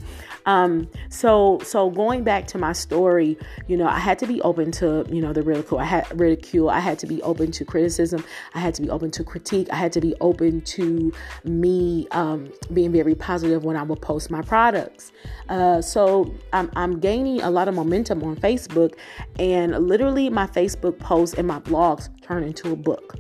Um, 0.46 0.90
so 1.10 1.60
so 1.64 1.90
going 1.90 2.24
back 2.24 2.48
to 2.48 2.58
my 2.58 2.74
story, 2.74 3.38
you 3.68 3.78
know, 3.78 3.88
I 3.88 4.00
had 4.00 4.20
to 4.20 4.28
be 4.28 4.42
open 4.42 4.72
to, 4.74 5.06
you 5.10 5.22
know, 5.22 5.34
the 5.34 5.42
ridicule. 5.42 5.80
I 5.80 5.86
had 5.86 6.20
ridicule. 6.20 6.70
I 6.70 6.80
had 6.80 7.00
to 7.00 7.08
be 7.08 7.22
open 7.22 7.52
to 7.54 7.66
criticism. 7.66 8.24
I 8.54 8.60
had 8.60 8.74
to 8.76 8.82
be 8.82 8.90
open 8.90 9.12
to 9.12 9.24
critique. 9.24 9.68
I 9.72 9.76
had 9.76 9.94
to 9.94 10.02
be 10.02 10.16
open 10.20 10.62
to 10.62 11.14
me 11.44 12.08
um, 12.12 12.52
being 12.74 12.92
very 12.92 13.16
positive 13.16 13.64
when 13.64 13.78
I 13.78 13.84
would 13.84 14.02
post 14.02 14.30
my 14.30 14.42
products. 14.42 15.12
Uh, 15.50 15.82
so 15.82 16.34
I'm, 16.52 16.70
I'm 16.76 17.00
gaining 17.00 17.42
a 17.42 17.50
lot 17.50 17.68
of 17.68 17.76
momentum 17.76 18.24
on 18.24 18.36
Facebook, 18.36 18.96
and 19.40 19.88
literally 19.88 20.30
my 20.30 20.48
Facebook 20.48 21.00
posts 21.00 21.38
and 21.38 21.48
my 21.48 21.60
blogs 21.60 22.10
turn 22.22 22.44
into 22.44 22.72
a 22.72 22.76
book. 22.76 23.16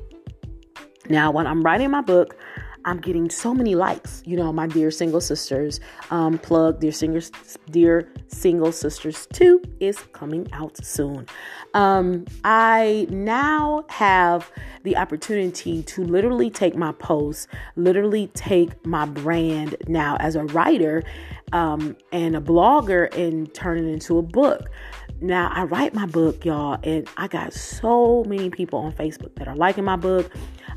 Now, 1.10 1.32
when 1.32 1.48
I'm 1.48 1.62
writing 1.62 1.92
my 1.92 2.02
book, 2.02 2.38
I'm 2.86 3.00
getting 3.00 3.30
so 3.30 3.54
many 3.54 3.76
likes. 3.76 4.22
You 4.26 4.36
know, 4.36 4.52
my 4.52 4.68
dear 4.68 4.92
single 4.92 5.22
sisters, 5.22 5.80
um, 6.12 6.38
plug 6.38 6.82
dear 6.82 6.92
singers, 6.92 7.32
dear 7.72 8.12
single 8.28 8.72
sisters 8.72 9.26
two 9.32 9.62
is 9.80 9.98
coming 10.12 10.52
out 10.52 10.84
soon. 10.84 11.26
Um, 11.74 12.26
I 12.44 13.08
now 13.10 13.86
have 13.90 14.52
the 14.84 14.98
opportunity 14.98 15.82
to 15.84 16.04
literally 16.04 16.50
take 16.50 16.76
my 16.76 16.92
posts, 16.94 17.48
literally 17.78 18.28
take 18.34 18.86
my 18.86 19.06
brand 19.06 19.78
now 19.88 20.18
as 20.20 20.36
a 20.36 20.44
writer 20.46 21.04
um, 21.54 21.96
and 22.12 22.36
a 22.36 22.42
blogger 22.42 23.14
and 23.18 23.54
turn 23.54 23.78
it 23.78 23.90
into 23.90 24.18
a 24.18 24.22
book. 24.22 24.70
now 25.22 25.50
I 25.54 25.64
write 25.64 25.94
my 25.94 26.06
book, 26.06 26.44
y'all, 26.44 26.80
and 26.84 27.08
I 27.16 27.28
got 27.28 27.54
so 27.54 28.26
many 28.26 28.50
people 28.50 28.80
on 28.80 28.92
Facebook 28.92 29.36
that 29.36 29.48
are 29.48 29.56
liking 29.56 29.86
my 29.86 29.96
book. 29.96 30.30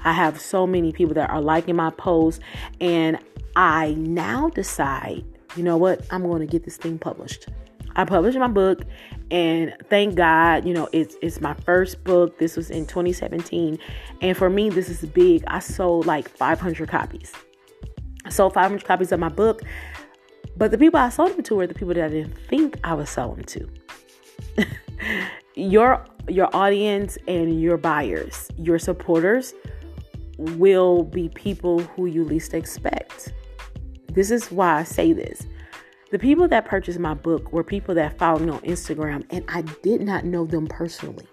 I 0.07 0.13
have 0.13 0.41
so 0.41 0.69
many 0.69 0.93
people 0.93 1.15
that 1.15 1.29
are 1.31 1.41
liking 1.41 1.75
my 1.75 1.91
posts, 1.91 2.41
and 2.81 3.19
I 3.57 3.95
now 3.99 4.49
decide, 4.51 5.25
you 5.57 5.65
know 5.65 5.77
what, 5.77 6.07
I'm 6.13 6.23
going 6.23 6.41
to 6.41 6.47
get 6.47 6.65
this 6.65 6.77
thing 6.77 6.97
published. 6.97 7.49
I 7.97 8.05
published 8.05 8.39
my 8.39 8.47
book, 8.47 8.83
and 9.33 9.75
thank 9.91 10.15
God, 10.15 10.65
you 10.65 10.73
know, 10.73 10.89
it's 10.93 11.17
it's 11.23 11.41
my 11.41 11.55
first 11.55 12.05
book. 12.05 12.39
This 12.39 12.57
was 12.57 12.71
in 12.71 12.87
2017, 12.87 13.79
and 14.21 14.37
for 14.37 14.49
me, 14.49 14.71
this 14.71 14.89
is 14.89 15.01
big. 15.07 15.43
I 15.49 15.59
sold 15.59 16.07
like 16.07 16.29
500 16.29 16.89
copies. 16.89 17.33
I 18.25 18.29
sold 18.29 18.55
500 18.55 18.85
copies 18.85 19.11
of 19.11 19.19
my 19.19 19.29
book, 19.29 19.63
but 20.57 20.71
the 20.71 20.79
people 20.79 21.01
I 21.01 21.09
sold 21.09 21.33
them 21.33 21.43
to 21.43 21.57
were 21.57 21.67
the 21.67 21.75
people 21.75 21.95
that 21.95 22.05
I 22.05 22.09
didn't 22.11 22.39
think 22.47 22.79
I 22.85 22.95
would 22.95 23.09
sell 23.09 23.35
them 23.35 23.45
to. 23.45 23.69
your 25.57 26.05
your 26.29 26.55
audience 26.55 27.19
and 27.27 27.61
your 27.61 27.77
buyers, 27.77 28.53
your 28.57 28.79
supporters 28.79 29.53
will 30.39 31.05
be 31.05 31.29
people 31.31 31.81
who 31.81 32.07
you 32.07 32.25
least 32.25 32.55
expect. 32.55 33.33
This 34.13 34.31
is 34.31 34.51
why 34.51 34.79
I 34.79 34.83
say 34.85 35.13
this. 35.13 35.47
The 36.11 36.19
people 36.19 36.47
that 36.49 36.67
purchased 36.67 36.99
my 36.99 37.15
book 37.15 37.53
were 37.53 37.65
people 37.65 37.95
that 37.97 38.19
followed 38.19 38.43
me 38.43 38.51
on 38.51 38.61
Instagram, 38.61 39.25
and 39.31 39.45
I 39.49 39.63
did 39.83 40.03
not 40.03 40.25
know 40.25 40.47
them 40.47 40.67
personally. 40.67 41.27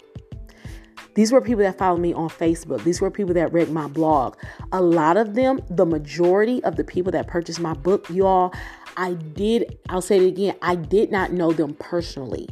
These 1.15 1.31
were 1.31 1.41
people 1.41 1.63
that 1.63 1.77
followed 1.77 1.99
me 1.99 2.11
on 2.13 2.27
Facebook. 2.29 2.83
These 2.83 2.99
were 2.99 3.11
people 3.11 3.35
that 3.35 3.53
read 3.53 3.69
my 3.69 3.87
blog. 3.87 4.35
A 4.71 4.81
lot 4.81 5.15
of 5.15 5.35
them, 5.35 5.59
the 5.69 5.85
majority 5.85 6.63
of 6.63 6.75
the 6.75 6.83
people 6.83 7.11
that 7.11 7.27
purchased 7.27 7.59
my 7.59 7.73
book, 7.73 8.09
y'all, 8.09 8.51
I 8.97 9.13
did, 9.13 9.77
I'll 9.89 10.01
say 10.01 10.17
it 10.17 10.27
again, 10.27 10.55
I 10.63 10.75
did 10.75 11.11
not 11.11 11.31
know 11.31 11.51
them 11.51 11.75
personally 11.75 12.47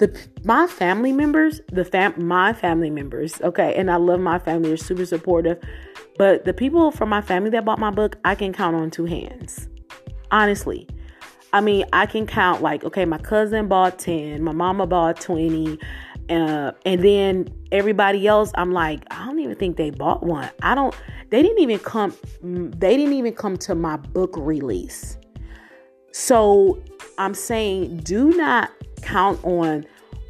the 0.00 0.28
my 0.44 0.66
family 0.66 1.12
members, 1.12 1.60
the 1.70 1.84
fam 1.84 2.14
my 2.26 2.52
family 2.52 2.90
members, 2.90 3.40
okay, 3.42 3.74
and 3.76 3.90
I 3.90 3.96
love 3.96 4.18
my 4.18 4.38
family, 4.38 4.70
they're 4.70 4.76
super 4.76 5.06
supportive. 5.06 5.58
But 6.18 6.44
the 6.44 6.52
people 6.52 6.90
from 6.90 7.08
my 7.08 7.20
family 7.20 7.50
that 7.50 7.64
bought 7.64 7.78
my 7.78 7.90
book, 7.90 8.16
I 8.24 8.34
can 8.34 8.52
count 8.52 8.74
on 8.74 8.90
two 8.90 9.04
hands. 9.04 9.68
Honestly. 10.30 10.88
I 11.52 11.60
mean, 11.60 11.84
I 11.92 12.06
can 12.06 12.28
count 12.28 12.62
like, 12.62 12.84
okay, 12.84 13.04
my 13.04 13.18
cousin 13.18 13.66
bought 13.66 13.98
10, 13.98 14.40
my 14.40 14.52
mama 14.52 14.86
bought 14.86 15.20
20, 15.20 15.80
uh, 16.30 16.70
and 16.86 17.02
then 17.02 17.48
everybody 17.72 18.28
else, 18.28 18.52
I'm 18.54 18.70
like, 18.70 19.02
I 19.10 19.26
don't 19.26 19.40
even 19.40 19.56
think 19.56 19.76
they 19.76 19.90
bought 19.90 20.22
one. 20.22 20.48
I 20.62 20.76
don't, 20.76 20.94
they 21.30 21.42
didn't 21.42 21.58
even 21.58 21.80
come, 21.80 22.14
they 22.40 22.96
didn't 22.96 23.14
even 23.14 23.34
come 23.34 23.56
to 23.58 23.74
my 23.74 23.96
book 23.96 24.34
release. 24.36 25.18
So 26.12 26.80
I'm 27.18 27.34
saying, 27.34 27.98
do 27.98 28.30
not 28.30 28.70
count 29.02 29.42
on 29.44 29.86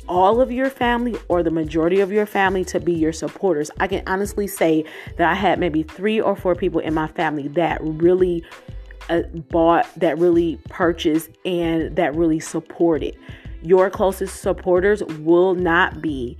all 0.09 0.41
of 0.41 0.51
your 0.51 0.69
family 0.69 1.17
or 1.29 1.43
the 1.43 1.51
majority 1.51 2.01
of 2.01 2.11
your 2.11 2.27
family 2.27 2.65
to 2.65 2.81
be 2.81 2.93
your 2.93 3.13
supporters. 3.13 3.71
I 3.79 3.87
can 3.87 4.03
honestly 4.07 4.49
say 4.49 4.85
that 5.17 5.31
I 5.31 5.35
had 5.35 5.61
maybe 5.61 5.85
three 5.85 6.21
or 6.21 6.35
four 6.35 6.57
people 6.57 6.81
in 6.81 6.93
my 6.95 7.07
family 7.07 7.47
that 7.49 7.79
really 7.81 8.45
uh, 9.09 9.23
bought, 9.51 9.87
that 9.97 10.19
really 10.19 10.59
purchased, 10.69 11.31
and 11.45 11.95
that 11.97 12.15
really 12.15 12.41
supported. 12.41 13.17
Your 13.63 13.89
closest 13.89 14.41
supporters 14.41 15.03
will 15.05 15.55
not 15.55 16.03
be 16.03 16.37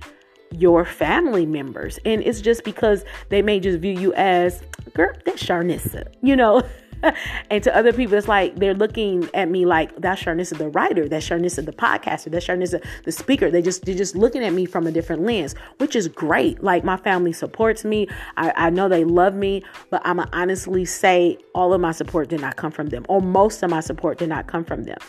your 0.51 0.83
family 0.83 1.45
members. 1.45 1.97
And 2.03 2.21
it's 2.23 2.41
just 2.41 2.63
because 2.63 3.05
they 3.29 3.41
may 3.41 3.59
just 3.59 3.79
view 3.79 3.97
you 3.97 4.13
as, 4.15 4.61
girl, 4.93 5.13
that's 5.23 5.41
Sharnissa, 5.41 6.11
you 6.21 6.35
know? 6.35 6.61
and 7.49 7.63
to 7.63 7.75
other 7.75 7.93
people, 7.93 8.17
it's 8.17 8.27
like 8.27 8.55
they're 8.55 8.73
looking 8.73 9.29
at 9.33 9.49
me 9.49 9.65
like 9.65 9.95
that's 9.97 10.23
Sharnissa 10.23 10.57
the 10.57 10.69
writer, 10.69 11.07
that's 11.07 11.27
Sharnissa 11.27 11.65
the 11.65 11.71
podcaster, 11.71 12.31
that's 12.31 12.47
Sharnissa 12.47 12.83
the 13.03 13.11
speaker. 13.11 13.51
They 13.51 13.61
just 13.61 13.85
they're 13.85 13.95
just 13.95 14.15
looking 14.15 14.43
at 14.43 14.53
me 14.53 14.65
from 14.65 14.87
a 14.87 14.91
different 14.91 15.23
lens, 15.23 15.55
which 15.77 15.95
is 15.95 16.07
great. 16.07 16.63
Like 16.63 16.83
my 16.83 16.97
family 16.97 17.33
supports 17.33 17.83
me. 17.83 18.07
I, 18.37 18.53
I 18.55 18.69
know 18.69 18.89
they 18.89 19.03
love 19.03 19.35
me, 19.35 19.63
but 19.89 20.01
I'ma 20.05 20.25
honestly 20.33 20.85
say 20.85 21.37
all 21.53 21.73
of 21.73 21.81
my 21.81 21.91
support 21.91 22.29
did 22.29 22.41
not 22.41 22.55
come 22.55 22.71
from 22.71 22.87
them, 22.87 23.05
or 23.09 23.21
most 23.21 23.63
of 23.63 23.69
my 23.69 23.79
support 23.79 24.17
did 24.17 24.29
not 24.29 24.47
come 24.47 24.63
from 24.63 24.83
them. 24.83 24.99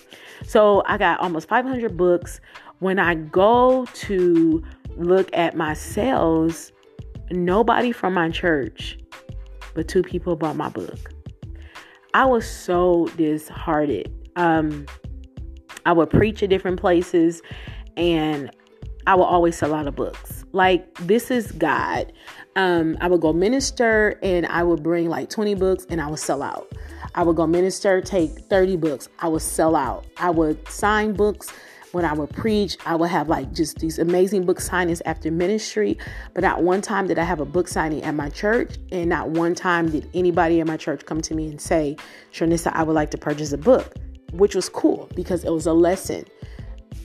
So 0.47 0.83
I 0.87 0.99
got 0.99 1.21
almost 1.21 1.49
500 1.49 1.97
books. 1.97 2.41
When 2.81 2.99
I 2.99 3.15
go 3.15 3.87
to 3.87 4.65
look 4.97 5.31
at 5.33 5.57
my 5.57 5.73
sales, 5.75 6.73
nobody 7.31 7.93
from 7.93 8.15
my 8.15 8.29
church 8.29 8.99
but 9.75 9.89
two 9.89 10.03
people 10.03 10.37
bought 10.37 10.57
my 10.57 10.69
book. 10.69 11.13
I 12.15 12.27
was 12.27 12.49
so 12.49 13.09
disheartened. 13.17 14.09
Um, 14.37 14.87
I 15.87 15.93
would 15.93 16.11
preach 16.11 16.43
at 16.43 16.51
different 16.51 16.81
places 16.81 17.43
and 17.97 18.51
I 19.07 19.15
would 19.15 19.25
always 19.25 19.57
sell 19.57 19.75
out 19.75 19.87
of 19.87 19.97
books. 19.97 20.45
Like, 20.53 20.95
this 20.99 21.31
is 21.31 21.51
God. 21.53 22.13
Um, 22.55 22.99
I 23.01 23.09
would 23.09 23.21
go 23.21 23.33
minister 23.33 24.19
and 24.23 24.47
I 24.47 24.63
would 24.63 24.83
bring 24.83 25.09
like 25.09 25.31
20 25.31 25.55
books 25.55 25.87
and 25.89 26.01
I 26.01 26.09
would 26.09 26.19
sell 26.19 26.43
out. 26.43 26.71
I 27.15 27.23
would 27.23 27.37
go 27.37 27.47
minister, 27.47 28.01
take 28.01 28.31
30 28.31 28.77
books, 28.77 29.09
I 29.19 29.29
would 29.29 29.43
sell 29.43 29.75
out. 29.75 30.07
I 30.19 30.31
would 30.31 30.69
sign 30.69 31.15
books 31.15 31.53
when 31.93 32.05
I 32.05 32.13
would 32.15 32.31
preach, 32.31 32.77
I 32.85 32.97
would 32.97 33.11
have 33.11 33.29
like 33.29 33.53
just 33.53 33.79
these 33.79 33.99
amazing 33.99 34.45
book 34.45 34.59
signings 34.59 35.01
after 35.05 35.31
ministry. 35.31 35.99
But 36.35 36.43
not 36.43 36.63
one 36.63 36.81
time 36.81 37.07
did 37.07 37.19
I 37.19 37.25
have 37.25 37.41
a 37.41 37.45
book 37.45 37.69
signing 37.69 38.03
at 38.03 38.15
my 38.15 38.31
church, 38.31 38.77
and 38.91 39.09
not 39.09 39.31
one 39.31 39.55
time 39.55 39.91
did 39.91 40.09
anybody 40.15 40.61
in 40.61 40.67
my 40.67 40.77
church 40.77 41.07
come 41.07 41.21
to 41.23 41.35
me 41.35 41.47
and 41.49 41.61
say, 41.61 41.97
Sharnissa, 42.33 42.73
I 42.73 42.83
would 42.83 42.95
like 42.95 43.11
to 43.13 43.19
purchase 43.19 43.53
a 43.53 43.59
book, 43.59 43.95
which 44.33 44.55
was 44.55 44.69
cool 44.69 45.09
because 45.15 45.45
it 45.45 45.51
was 45.51 45.67
a 45.67 45.73
lesson. 45.73 46.25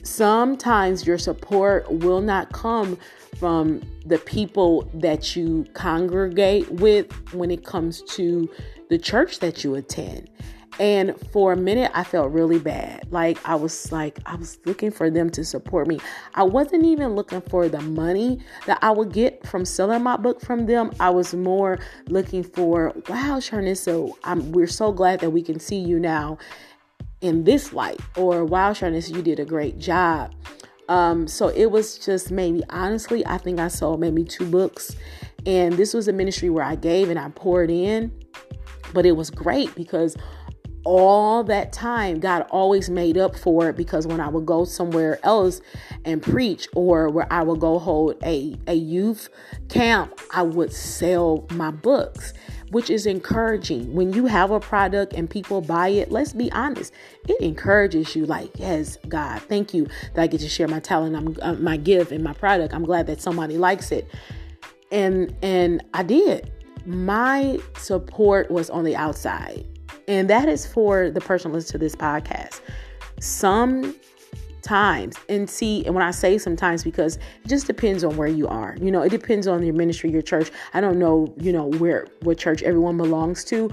Sometimes 0.02 1.06
your 1.06 1.18
support 1.18 1.90
will 1.90 2.22
not 2.22 2.52
come 2.52 2.98
from 3.36 3.82
the 4.06 4.18
people 4.18 4.90
that 4.94 5.36
you 5.36 5.66
congregate 5.74 6.70
with 6.72 7.12
when 7.32 7.50
it 7.50 7.64
comes 7.64 8.02
to 8.02 8.48
the 8.88 8.98
church 8.98 9.38
that 9.40 9.62
you 9.62 9.74
attend. 9.74 10.30
And 10.78 11.18
for 11.32 11.52
a 11.52 11.56
minute, 11.56 11.90
I 11.92 12.04
felt 12.04 12.30
really 12.32 12.60
bad. 12.60 13.08
Like, 13.10 13.38
I 13.44 13.56
was 13.56 13.90
like, 13.90 14.20
I 14.26 14.36
was 14.36 14.58
looking 14.64 14.92
for 14.92 15.10
them 15.10 15.28
to 15.30 15.44
support 15.44 15.88
me. 15.88 15.98
I 16.34 16.44
wasn't 16.44 16.84
even 16.84 17.16
looking 17.16 17.40
for 17.40 17.68
the 17.68 17.80
money 17.80 18.40
that 18.66 18.78
I 18.80 18.90
would 18.92 19.12
get 19.12 19.44
from 19.46 19.64
selling 19.64 20.04
my 20.04 20.16
book 20.16 20.40
from 20.40 20.66
them. 20.66 20.92
I 21.00 21.10
was 21.10 21.34
more 21.34 21.80
looking 22.06 22.44
for, 22.44 22.92
wow, 23.08 23.38
Sharnissa, 23.40 24.12
I'm, 24.22 24.52
we're 24.52 24.68
so 24.68 24.92
glad 24.92 25.20
that 25.20 25.30
we 25.30 25.42
can 25.42 25.58
see 25.58 25.78
you 25.78 25.98
now 25.98 26.38
in 27.20 27.42
this 27.42 27.72
light. 27.72 28.00
Or, 28.16 28.44
wow, 28.44 28.72
Sharnissa, 28.72 29.16
you 29.16 29.22
did 29.22 29.40
a 29.40 29.44
great 29.44 29.78
job. 29.78 30.32
Um, 30.88 31.26
so 31.26 31.48
it 31.48 31.70
was 31.70 31.98
just 31.98 32.30
maybe, 32.30 32.62
honestly, 32.70 33.26
I 33.26 33.38
think 33.38 33.58
I 33.58 33.68
sold 33.68 34.00
maybe 34.00 34.22
two 34.22 34.46
books. 34.46 34.94
And 35.44 35.74
this 35.74 35.92
was 35.92 36.08
a 36.08 36.12
ministry 36.12 36.50
where 36.50 36.64
I 36.64 36.76
gave 36.76 37.10
and 37.10 37.18
I 37.18 37.28
poured 37.30 37.70
in. 37.70 38.12
But 38.94 39.04
it 39.04 39.12
was 39.12 39.28
great 39.28 39.74
because 39.74 40.16
all 40.84 41.44
that 41.44 41.72
time, 41.72 42.20
God 42.20 42.46
always 42.50 42.88
made 42.88 43.18
up 43.18 43.36
for 43.36 43.68
it 43.68 43.76
because 43.76 44.06
when 44.06 44.20
I 44.20 44.28
would 44.28 44.46
go 44.46 44.64
somewhere 44.64 45.18
else 45.22 45.60
and 46.04 46.22
preach 46.22 46.68
or 46.74 47.08
where 47.08 47.30
I 47.32 47.42
would 47.42 47.60
go 47.60 47.78
hold 47.78 48.16
a, 48.22 48.56
a 48.66 48.74
youth 48.74 49.28
camp, 49.68 50.18
I 50.32 50.42
would 50.42 50.72
sell 50.72 51.46
my 51.50 51.70
books, 51.70 52.32
which 52.70 52.90
is 52.90 53.06
encouraging. 53.06 53.92
When 53.92 54.12
you 54.12 54.26
have 54.26 54.50
a 54.50 54.60
product 54.60 55.12
and 55.12 55.28
people 55.28 55.60
buy 55.60 55.88
it, 55.88 56.10
let's 56.10 56.32
be 56.32 56.50
honest, 56.52 56.92
it 57.28 57.40
encourages 57.40 58.14
you 58.14 58.26
like, 58.26 58.50
yes, 58.58 58.96
God, 59.08 59.42
thank 59.42 59.74
you 59.74 59.86
that 60.14 60.22
I 60.22 60.26
get 60.26 60.40
to 60.40 60.48
share 60.48 60.68
my 60.68 60.80
talent, 60.80 61.38
uh, 61.42 61.54
my 61.54 61.76
gift 61.76 62.12
and 62.12 62.22
my 62.22 62.32
product. 62.32 62.72
I'm 62.72 62.84
glad 62.84 63.06
that 63.08 63.20
somebody 63.20 63.58
likes 63.58 63.92
it. 63.92 64.06
And 64.90 65.34
and 65.42 65.84
I 65.92 66.02
did. 66.02 66.50
My 66.86 67.58
support 67.76 68.50
was 68.50 68.70
on 68.70 68.84
the 68.84 68.96
outside 68.96 69.66
and 70.08 70.28
that 70.30 70.48
is 70.48 70.66
for 70.66 71.10
the 71.10 71.20
person 71.20 71.52
listening 71.52 71.72
to 71.72 71.78
this 71.78 71.94
podcast. 71.94 72.60
Sometimes, 73.20 75.16
and 75.28 75.48
see, 75.48 75.84
and 75.84 75.94
when 75.94 76.02
I 76.02 76.10
say 76.10 76.38
sometimes, 76.38 76.82
because 76.82 77.16
it 77.16 77.48
just 77.48 77.66
depends 77.66 78.02
on 78.02 78.16
where 78.16 78.28
you 78.28 78.48
are. 78.48 78.76
You 78.80 78.90
know, 78.90 79.02
it 79.02 79.10
depends 79.10 79.46
on 79.46 79.62
your 79.62 79.74
ministry, 79.74 80.10
your 80.10 80.22
church. 80.22 80.50
I 80.72 80.80
don't 80.80 80.98
know, 80.98 81.32
you 81.38 81.52
know, 81.52 81.66
where 81.66 82.06
what 82.22 82.38
church 82.38 82.62
everyone 82.62 82.96
belongs 82.96 83.44
to, 83.44 83.70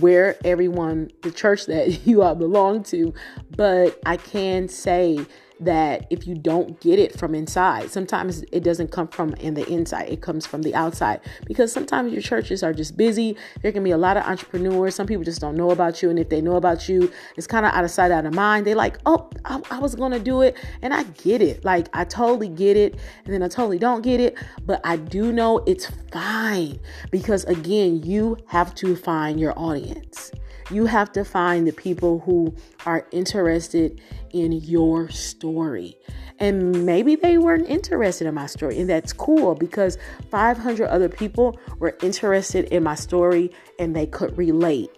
where 0.00 0.36
everyone, 0.44 1.10
the 1.22 1.30
church 1.30 1.66
that 1.66 2.06
you 2.06 2.22
all 2.22 2.34
belong 2.34 2.82
to, 2.84 3.14
but 3.56 3.98
I 4.04 4.18
can 4.18 4.68
say 4.68 5.18
that 5.64 6.06
if 6.10 6.26
you 6.26 6.34
don't 6.34 6.80
get 6.80 6.98
it 6.98 7.18
from 7.18 7.34
inside, 7.34 7.90
sometimes 7.90 8.42
it 8.52 8.62
doesn't 8.62 8.90
come 8.90 9.08
from 9.08 9.34
in 9.34 9.54
the 9.54 9.66
inside, 9.68 10.08
it 10.08 10.20
comes 10.20 10.46
from 10.46 10.62
the 10.62 10.74
outside. 10.74 11.20
Because 11.46 11.72
sometimes 11.72 12.12
your 12.12 12.22
churches 12.22 12.62
are 12.62 12.72
just 12.72 12.96
busy. 12.96 13.36
There 13.62 13.72
can 13.72 13.84
be 13.84 13.90
a 13.90 13.98
lot 13.98 14.16
of 14.16 14.24
entrepreneurs. 14.24 14.94
Some 14.94 15.06
people 15.06 15.24
just 15.24 15.40
don't 15.40 15.56
know 15.56 15.70
about 15.70 16.02
you. 16.02 16.10
And 16.10 16.18
if 16.18 16.28
they 16.28 16.40
know 16.40 16.56
about 16.56 16.88
you, 16.88 17.10
it's 17.36 17.46
kind 17.46 17.66
of 17.66 17.72
out 17.72 17.84
of 17.84 17.90
sight, 17.90 18.10
out 18.10 18.26
of 18.26 18.34
mind. 18.34 18.66
They 18.66 18.74
like, 18.74 18.98
oh, 19.06 19.30
I, 19.44 19.60
I 19.70 19.78
was 19.78 19.94
going 19.94 20.12
to 20.12 20.18
do 20.18 20.42
it. 20.42 20.56
And 20.82 20.94
I 20.94 21.04
get 21.04 21.42
it. 21.42 21.64
Like, 21.64 21.88
I 21.92 22.04
totally 22.04 22.48
get 22.48 22.76
it. 22.76 22.96
And 23.24 23.32
then 23.32 23.42
I 23.42 23.48
totally 23.48 23.78
don't 23.78 24.02
get 24.02 24.20
it. 24.20 24.36
But 24.64 24.80
I 24.84 24.96
do 24.96 25.32
know 25.32 25.58
it's 25.66 25.90
fine. 26.12 26.78
Because 27.10 27.44
again, 27.44 28.02
you 28.02 28.36
have 28.46 28.74
to 28.76 28.96
find 28.96 29.40
your 29.40 29.58
audience. 29.58 30.30
You 30.70 30.86
have 30.86 31.12
to 31.12 31.24
find 31.24 31.66
the 31.66 31.72
people 31.72 32.20
who 32.20 32.54
are 32.86 33.06
interested 33.12 34.00
in 34.32 34.52
your 34.52 35.08
story. 35.10 35.96
And 36.40 36.84
maybe 36.84 37.14
they 37.14 37.38
weren't 37.38 37.68
interested 37.68 38.26
in 38.26 38.34
my 38.34 38.46
story, 38.46 38.80
and 38.80 38.90
that's 38.90 39.12
cool 39.12 39.54
because 39.54 39.98
500 40.30 40.88
other 40.88 41.08
people 41.08 41.58
were 41.78 41.96
interested 42.02 42.64
in 42.66 42.82
my 42.82 42.96
story 42.96 43.52
and 43.78 43.94
they 43.94 44.06
could 44.06 44.36
relate. 44.36 44.90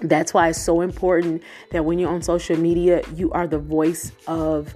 That's 0.00 0.32
why 0.32 0.48
it's 0.48 0.60
so 0.60 0.80
important 0.80 1.42
that 1.70 1.84
when 1.84 1.98
you're 1.98 2.10
on 2.10 2.22
social 2.22 2.56
media, 2.56 3.02
you 3.14 3.30
are 3.32 3.46
the 3.46 3.58
voice 3.58 4.10
of 4.26 4.74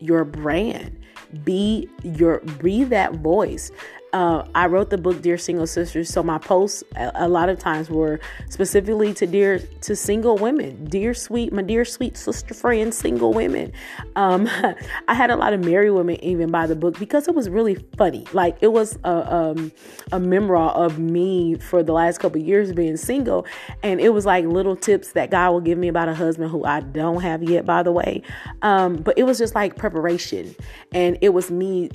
your 0.00 0.24
brand. 0.24 0.96
Be 1.44 1.88
your 2.02 2.40
be 2.62 2.84
that 2.84 3.14
voice. 3.16 3.70
Uh, 4.12 4.44
I 4.54 4.66
wrote 4.66 4.90
the 4.90 4.98
book 4.98 5.22
Dear 5.22 5.38
Single 5.38 5.66
Sisters, 5.66 6.08
so 6.08 6.22
my 6.22 6.38
posts 6.38 6.82
a, 6.96 7.12
a, 7.14 7.28
lot 7.28 7.48
of 7.48 7.60
times 7.60 7.88
were 7.88 8.18
specifically 8.48 9.14
to 9.14 9.26
dear 9.26 9.60
to 9.82 9.94
single 9.94 10.36
women, 10.36 10.84
dear 10.86 11.14
sweet, 11.14 11.52
my 11.52 11.62
dear 11.62 11.84
sweet 11.84 12.16
sister 12.16 12.52
friends, 12.52 12.96
single 12.96 13.32
women. 13.32 13.72
Um, 14.16 14.48
I 15.08 15.14
had 15.14 15.30
a 15.30 15.36
lot 15.36 15.52
of 15.52 15.64
married 15.64 15.90
women 15.90 16.22
even 16.24 16.50
buy 16.50 16.66
the 16.66 16.74
book 16.74 16.98
because 16.98 17.28
it 17.28 17.36
was 17.36 17.48
really 17.48 17.76
funny. 17.96 18.26
Like 18.32 18.56
it 18.60 18.72
was 18.72 18.98
a 19.04 19.34
um, 19.34 19.70
a 20.10 20.18
memoir 20.18 20.70
of 20.70 20.98
me 20.98 21.54
for 21.54 21.84
the 21.84 21.92
last 21.92 22.18
couple 22.18 22.40
years 22.40 22.72
being 22.72 22.96
single, 22.96 23.46
and 23.84 24.00
it 24.00 24.08
was 24.08 24.26
like 24.26 24.44
little 24.44 24.74
tips 24.74 25.12
that 25.12 25.30
God 25.30 25.52
will 25.52 25.60
give 25.60 25.78
me 25.78 25.86
about 25.86 26.08
a 26.08 26.14
husband 26.14 26.50
who 26.50 26.64
I 26.64 26.80
don't 26.80 27.22
have 27.22 27.44
yet, 27.44 27.64
by 27.64 27.84
the 27.84 27.92
way. 27.92 28.22
Um, 28.62 28.96
but 28.96 29.16
it 29.16 29.22
was 29.22 29.38
just 29.38 29.54
like 29.54 29.76
preparation, 29.76 30.54
and 30.92 31.16
it 31.20 31.28
was 31.28 31.50
me 31.50 31.90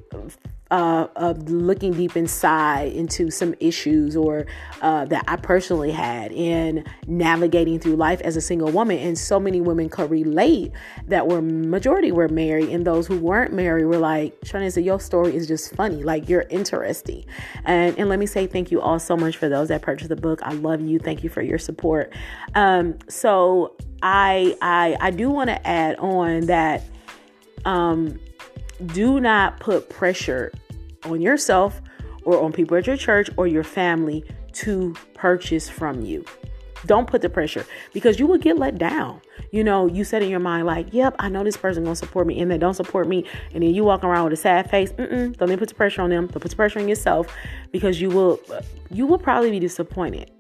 uh, 0.76 1.08
of 1.16 1.50
looking 1.50 1.94
deep 1.94 2.18
inside 2.18 2.92
into 2.92 3.32
some 3.32 3.56
issues 3.62 4.18
or 4.18 4.46
uh, 4.82 5.06
that 5.06 5.24
I 5.26 5.38
personally 5.38 5.92
had 5.92 6.34
in 6.34 6.84
navigating 7.08 7.80
through 7.80 7.96
life 7.96 8.20
as 8.20 8.36
a 8.36 8.42
single 8.42 8.70
woman. 8.70 8.98
And 8.98 9.18
so 9.18 9.40
many 9.40 9.62
women 9.62 9.88
could 9.88 10.12
relate 10.12 10.74
that 11.08 11.28
were 11.28 11.42
majority 11.42 12.12
were 12.12 12.28
married, 12.28 12.68
and 12.68 12.86
those 12.86 13.08
who 13.08 13.18
weren't 13.18 13.54
married 13.54 13.86
were 13.86 13.98
like, 13.98 14.38
to 14.42 14.82
Your 14.82 15.00
story 15.00 15.34
is 15.34 15.48
just 15.48 15.74
funny, 15.76 16.04
like 16.04 16.28
you're 16.28 16.46
interesting. 16.50 17.24
And, 17.64 17.98
and 17.98 18.10
let 18.10 18.20
me 18.20 18.26
say 18.26 18.46
thank 18.46 18.70
you 18.70 18.82
all 18.82 19.00
so 19.00 19.16
much 19.16 19.38
for 19.38 19.48
those 19.48 19.70
that 19.70 19.82
purchased 19.82 20.10
the 20.10 20.18
book. 20.18 20.42
I 20.44 20.52
love 20.56 20.82
you. 20.82 21.00
Thank 21.00 21.24
you 21.24 21.30
for 21.30 21.42
your 21.42 21.58
support. 21.58 22.12
Um, 22.54 22.98
so 23.08 23.78
I, 24.04 24.58
I, 24.62 24.98
I 25.00 25.12
do 25.12 25.30
want 25.30 25.52
to 25.52 25.66
add 25.66 25.96
on 26.00 26.48
that. 26.48 26.84
Um, 27.64 28.20
do 28.88 29.22
not 29.22 29.62
put 29.62 29.90
pressure 29.90 30.52
on 31.06 31.22
yourself 31.22 31.82
or 32.24 32.42
on 32.42 32.52
people 32.52 32.76
at 32.78 32.88
your 32.88 32.98
church 32.98 33.30
or 33.38 33.48
your 33.48 33.64
family 33.64 34.24
to 34.54 34.94
purchase 35.14 35.70
from 35.70 36.02
you. 36.02 36.26
Don't 36.86 37.08
put 37.08 37.22
the 37.22 37.30
pressure 37.30 37.66
because 37.94 38.20
you 38.20 38.28
will 38.28 38.38
get 38.38 38.58
let 38.58 38.78
down. 38.78 39.20
You 39.52 39.64
know, 39.64 39.88
you 39.88 40.04
said 40.04 40.22
in 40.22 40.30
your 40.30 40.40
mind, 40.40 40.68
like, 40.68 40.94
yep, 40.94 41.16
I 41.20 41.30
know 41.30 41.44
this 41.44 41.58
person 41.58 41.84
gonna 41.84 41.96
support 41.96 42.28
me, 42.28 42.40
and 42.40 42.52
they 42.52 42.58
don't 42.58 42.74
support 42.76 43.08
me, 43.08 43.26
and 43.54 43.64
then 43.64 43.74
you 43.74 43.84
walk 43.84 44.04
around 44.04 44.26
with 44.26 44.34
a 44.34 44.38
sad 44.38 44.70
face. 44.70 44.92
Mm-mm, 44.94 45.36
don't 45.38 45.50
even 45.50 45.60
put 45.60 45.70
the 45.70 45.76
pressure 45.76 46.02
on 46.02 46.10
them. 46.10 46.28
Don't 46.28 46.42
put 46.42 46.52
the 46.52 46.56
pressure 46.56 46.80
on 46.80 46.88
yourself 46.88 47.34
because 47.72 48.00
you 48.00 48.10
will, 48.10 48.40
you 48.92 49.08
will 49.08 49.18
probably 49.18 49.50
be 49.50 49.60
disappointed. 49.60 50.32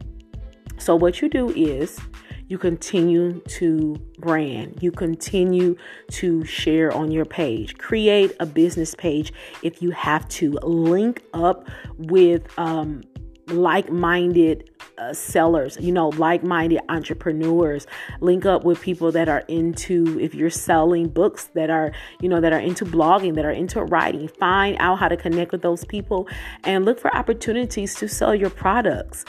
So 0.78 0.95
what 0.95 1.21
you 1.21 1.30
do 1.30 1.49
is 1.49 1.99
you 2.47 2.58
continue 2.58 3.41
to 3.41 3.95
brand, 4.19 4.77
you 4.81 4.91
continue 4.91 5.75
to 6.12 6.43
share 6.45 6.91
on 6.91 7.12
your 7.12 7.25
page, 7.25 7.77
create 7.77 8.36
a 8.39 8.45
business 8.45 8.95
page 8.95 9.34
if 9.63 9.81
you 9.81 9.91
have 9.91 10.27
to, 10.29 10.51
link 10.63 11.23
up 11.34 11.67
with 11.97 12.47
um, 12.60 13.01
like 13.47 13.91
minded 13.91 14.69
uh, 14.97 15.13
sellers, 15.13 15.77
you 15.79 15.91
know, 15.91 16.10
like 16.10 16.43
minded 16.43 16.79
entrepreneurs. 16.89 17.86
Link 18.21 18.45
up 18.45 18.63
with 18.63 18.81
people 18.81 19.12
that 19.12 19.27
are 19.27 19.43
into, 19.47 20.19
if 20.19 20.34
you're 20.34 20.49
selling 20.49 21.08
books 21.08 21.45
that 21.53 21.69
are, 21.69 21.91
you 22.21 22.29
know, 22.29 22.41
that 22.41 22.53
are 22.53 22.60
into 22.60 22.86
blogging, 22.86 23.36
that 23.36 23.45
are 23.45 23.51
into 23.51 23.84
writing, 23.84 24.27
find 24.27 24.77
out 24.79 24.97
how 24.97 25.08
to 25.08 25.17
connect 25.17 25.51
with 25.51 25.62
those 25.62 25.86
people 25.86 26.27
and 26.63 26.86
look 26.86 26.99
for 26.99 27.15
opportunities 27.15 27.93
to 27.95 28.08
sell 28.08 28.34
your 28.34 28.49
products. 28.49 29.25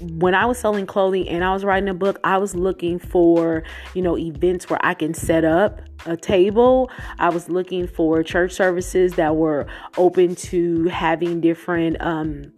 When 0.00 0.34
I 0.34 0.46
was 0.46 0.58
selling 0.58 0.86
clothing 0.86 1.28
and 1.28 1.44
I 1.44 1.52
was 1.52 1.64
writing 1.64 1.88
a 1.88 1.94
book, 1.94 2.18
I 2.22 2.38
was 2.38 2.54
looking 2.54 2.98
for, 2.98 3.64
you 3.94 4.02
know, 4.02 4.16
events 4.16 4.70
where 4.70 4.78
I 4.84 4.94
can 4.94 5.14
set 5.14 5.44
up 5.44 5.80
a 6.06 6.16
table. 6.16 6.90
I 7.18 7.28
was 7.28 7.48
looking 7.48 7.86
for 7.86 8.22
church 8.22 8.52
services 8.52 9.14
that 9.14 9.36
were 9.36 9.66
open 9.98 10.34
to 10.36 10.84
having 10.84 11.40
different, 11.40 12.00
um, 12.00 12.52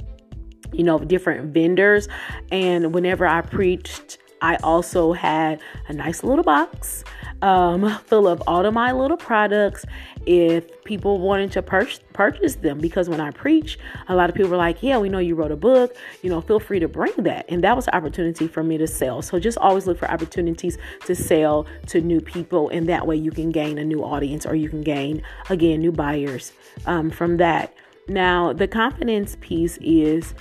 you 0.72 0.84
know, 0.84 0.98
different 0.98 1.52
vendors. 1.52 2.08
And 2.50 2.94
whenever 2.94 3.26
I 3.26 3.40
preached, 3.42 4.18
I 4.42 4.56
also 4.56 5.12
had 5.12 5.60
a 5.88 5.92
nice 5.92 6.24
little 6.24 6.42
box 6.42 7.04
um, 7.42 7.98
full 8.06 8.26
of 8.26 8.42
all 8.46 8.66
of 8.66 8.74
my 8.74 8.92
little 8.92 9.16
products 9.16 9.84
if 10.26 10.84
people 10.84 11.18
wanted 11.18 11.50
to 11.52 11.62
pur- 11.62 11.88
purchase 12.12 12.56
them. 12.56 12.78
Because 12.78 13.08
when 13.08 13.20
I 13.20 13.30
preach, 13.30 13.78
a 14.08 14.16
lot 14.16 14.28
of 14.28 14.36
people 14.36 14.50
were 14.50 14.56
like, 14.56 14.82
Yeah, 14.82 14.98
we 14.98 15.08
know 15.08 15.18
you 15.18 15.36
wrote 15.36 15.52
a 15.52 15.56
book, 15.56 15.96
you 16.22 16.30
know, 16.30 16.40
feel 16.40 16.60
free 16.60 16.80
to 16.80 16.88
bring 16.88 17.12
that. 17.18 17.46
And 17.48 17.62
that 17.62 17.76
was 17.76 17.86
an 17.86 17.94
opportunity 17.94 18.48
for 18.48 18.62
me 18.62 18.78
to 18.78 18.86
sell. 18.86 19.22
So 19.22 19.38
just 19.38 19.58
always 19.58 19.86
look 19.86 19.98
for 19.98 20.10
opportunities 20.10 20.76
to 21.06 21.14
sell 21.14 21.66
to 21.88 22.00
new 22.00 22.20
people. 22.20 22.68
And 22.70 22.88
that 22.88 23.06
way 23.06 23.16
you 23.16 23.30
can 23.30 23.52
gain 23.52 23.78
a 23.78 23.84
new 23.84 24.02
audience 24.02 24.44
or 24.44 24.56
you 24.56 24.68
can 24.68 24.82
gain, 24.82 25.22
again, 25.50 25.80
new 25.80 25.92
buyers 25.92 26.52
um, 26.86 27.10
from 27.10 27.36
that. 27.36 27.74
Now, 28.08 28.52
the 28.52 28.66
confidence 28.66 29.36
piece 29.40 29.78
is 29.80 30.34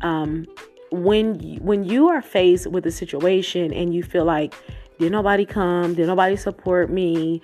um, 0.00 0.46
when 0.90 1.38
when 1.56 1.84
you 1.84 2.08
are 2.08 2.22
faced 2.22 2.66
with 2.68 2.86
a 2.86 2.92
situation 2.92 3.72
and 3.72 3.94
you 3.94 4.02
feel 4.02 4.24
like 4.24 4.54
did 4.98 5.12
nobody 5.12 5.44
come, 5.44 5.94
did 5.94 6.06
nobody 6.06 6.36
support 6.36 6.90
me, 6.90 7.42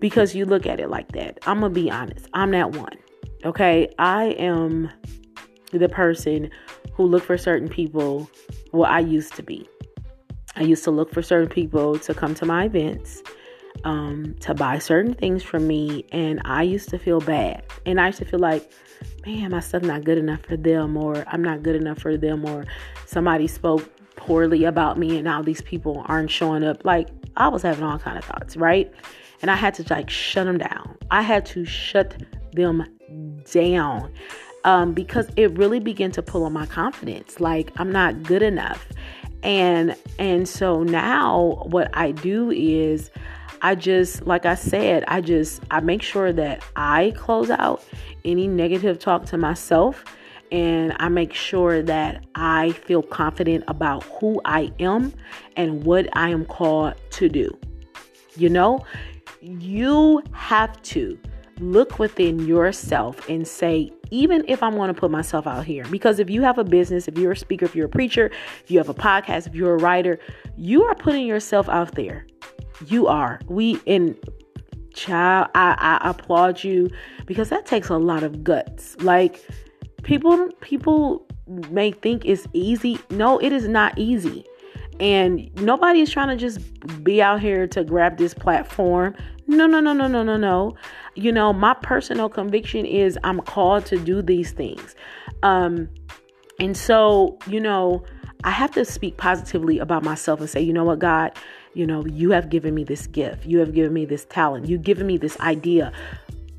because 0.00 0.34
you 0.34 0.44
look 0.44 0.66
at 0.66 0.80
it 0.80 0.90
like 0.90 1.12
that. 1.12 1.38
I'm 1.46 1.60
gonna 1.60 1.72
be 1.72 1.90
honest. 1.90 2.28
I'm 2.34 2.50
that 2.52 2.72
one. 2.76 2.96
Okay, 3.44 3.88
I 3.98 4.26
am 4.38 4.90
the 5.72 5.88
person 5.88 6.50
who 6.92 7.04
look 7.06 7.22
for 7.22 7.38
certain 7.38 7.68
people. 7.68 8.28
Well, 8.72 8.90
I 8.90 9.00
used 9.00 9.34
to 9.36 9.42
be. 9.42 9.68
I 10.56 10.62
used 10.62 10.84
to 10.84 10.90
look 10.90 11.12
for 11.12 11.22
certain 11.22 11.48
people 11.48 11.98
to 12.00 12.12
come 12.12 12.34
to 12.34 12.44
my 12.44 12.64
events, 12.64 13.22
um, 13.84 14.34
to 14.40 14.54
buy 14.54 14.78
certain 14.78 15.14
things 15.14 15.42
from 15.42 15.66
me, 15.66 16.04
and 16.12 16.40
I 16.44 16.62
used 16.62 16.88
to 16.90 16.98
feel 16.98 17.20
bad. 17.20 17.64
And 17.86 18.00
I 18.00 18.08
used 18.08 18.18
to 18.18 18.24
feel 18.24 18.40
like 18.40 18.70
man, 19.26 19.50
my 19.50 19.60
stuff 19.60 19.82
not 19.82 20.04
good 20.04 20.18
enough 20.18 20.40
for 20.42 20.56
them, 20.56 20.96
or 20.96 21.24
I'm 21.26 21.42
not 21.42 21.62
good 21.62 21.76
enough 21.76 21.98
for 21.98 22.16
them, 22.16 22.44
or 22.44 22.66
somebody 23.06 23.46
spoke 23.46 23.88
poorly 24.16 24.64
about 24.64 24.98
me 24.98 25.16
and 25.16 25.24
now 25.24 25.40
these 25.40 25.62
people 25.62 26.04
aren't 26.06 26.30
showing 26.30 26.62
up. 26.62 26.84
Like 26.84 27.08
I 27.36 27.48
was 27.48 27.62
having 27.62 27.84
all 27.84 27.98
kind 27.98 28.18
of 28.18 28.24
thoughts, 28.24 28.56
right? 28.56 28.92
And 29.42 29.50
I 29.50 29.56
had 29.56 29.74
to 29.74 29.84
like 29.92 30.10
shut 30.10 30.46
them 30.46 30.58
down. 30.58 30.96
I 31.10 31.22
had 31.22 31.46
to 31.46 31.64
shut 31.64 32.22
them 32.52 32.84
down 33.50 34.12
um, 34.64 34.92
because 34.92 35.28
it 35.36 35.56
really 35.56 35.80
began 35.80 36.12
to 36.12 36.22
pull 36.22 36.44
on 36.44 36.52
my 36.52 36.66
confidence. 36.66 37.40
Like 37.40 37.72
I'm 37.76 37.90
not 37.90 38.22
good 38.22 38.42
enough, 38.42 38.86
and 39.42 39.96
and 40.18 40.46
so 40.46 40.82
now 40.82 41.64
what 41.66 41.88
I 41.94 42.12
do 42.12 42.50
is 42.50 43.10
I 43.62 43.74
just, 43.74 44.26
like 44.26 44.46
I 44.46 44.54
said, 44.54 45.04
I 45.08 45.20
just, 45.20 45.62
I 45.70 45.80
make 45.80 46.02
sure 46.02 46.32
that 46.32 46.64
I 46.76 47.12
close 47.16 47.50
out 47.50 47.84
any 48.24 48.48
negative 48.48 48.98
talk 48.98 49.26
to 49.26 49.38
myself 49.38 50.04
and 50.52 50.94
I 50.98 51.08
make 51.08 51.32
sure 51.32 51.82
that 51.82 52.24
I 52.34 52.72
feel 52.72 53.02
confident 53.02 53.64
about 53.68 54.02
who 54.04 54.40
I 54.44 54.72
am 54.80 55.12
and 55.56 55.84
what 55.84 56.08
I 56.16 56.30
am 56.30 56.44
called 56.44 56.94
to 57.10 57.28
do. 57.28 57.56
You 58.36 58.48
know, 58.48 58.84
you 59.40 60.22
have 60.32 60.80
to 60.82 61.18
look 61.60 61.98
within 61.98 62.46
yourself 62.46 63.28
and 63.28 63.46
say, 63.46 63.92
even 64.10 64.44
if 64.48 64.62
I'm 64.62 64.74
going 64.74 64.92
to 64.92 64.98
put 64.98 65.10
myself 65.10 65.46
out 65.46 65.64
here, 65.64 65.84
because 65.90 66.18
if 66.18 66.28
you 66.28 66.42
have 66.42 66.58
a 66.58 66.64
business, 66.64 67.06
if 67.06 67.16
you're 67.16 67.32
a 67.32 67.36
speaker, 67.36 67.66
if 67.66 67.76
you're 67.76 67.86
a 67.86 67.90
preacher, 67.90 68.30
if 68.64 68.70
you 68.70 68.78
have 68.78 68.88
a 68.88 68.94
podcast, 68.94 69.46
if 69.46 69.54
you're 69.54 69.74
a 69.74 69.78
writer, 69.78 70.18
you 70.56 70.82
are 70.84 70.94
putting 70.94 71.26
yourself 71.26 71.68
out 71.68 71.94
there. 71.94 72.26
You 72.86 73.06
are. 73.06 73.40
We 73.46 73.80
in 73.86 74.16
child, 74.94 75.48
I, 75.54 75.98
I 76.02 76.10
applaud 76.10 76.64
you 76.64 76.90
because 77.26 77.48
that 77.50 77.66
takes 77.66 77.88
a 77.88 77.96
lot 77.96 78.22
of 78.22 78.42
guts. 78.42 78.96
Like 79.00 79.44
people 80.02 80.48
people 80.60 81.26
may 81.70 81.92
think 81.92 82.24
it's 82.24 82.46
easy. 82.52 82.98
No, 83.10 83.38
it 83.38 83.52
is 83.52 83.68
not 83.68 83.98
easy. 83.98 84.44
And 84.98 85.50
nobody 85.62 86.00
is 86.00 86.10
trying 86.10 86.28
to 86.28 86.36
just 86.36 86.60
be 87.02 87.22
out 87.22 87.40
here 87.40 87.66
to 87.68 87.82
grab 87.84 88.18
this 88.18 88.34
platform. 88.34 89.14
No, 89.46 89.66
no, 89.66 89.80
no, 89.80 89.94
no, 89.94 90.06
no, 90.06 90.22
no, 90.22 90.36
no. 90.36 90.76
You 91.14 91.32
know, 91.32 91.52
my 91.52 91.74
personal 91.74 92.28
conviction 92.28 92.84
is 92.84 93.18
I'm 93.24 93.40
called 93.40 93.86
to 93.86 93.98
do 93.98 94.20
these 94.20 94.52
things. 94.52 94.94
Um, 95.42 95.88
and 96.58 96.76
so, 96.76 97.38
you 97.46 97.60
know, 97.60 98.04
I 98.44 98.50
have 98.50 98.70
to 98.72 98.84
speak 98.84 99.16
positively 99.16 99.78
about 99.78 100.02
myself 100.02 100.40
and 100.40 100.48
say, 100.48 100.60
you 100.60 100.72
know 100.72 100.84
what, 100.84 100.98
God, 100.98 101.32
you 101.74 101.86
know, 101.86 102.04
you 102.06 102.30
have 102.30 102.50
given 102.50 102.74
me 102.74 102.84
this 102.84 103.06
gift. 103.06 103.46
You 103.46 103.58
have 103.58 103.74
given 103.74 103.92
me 103.92 104.04
this 104.04 104.24
talent. 104.24 104.66
You've 104.66 104.82
given 104.82 105.06
me 105.06 105.16
this 105.16 105.38
idea. 105.40 105.92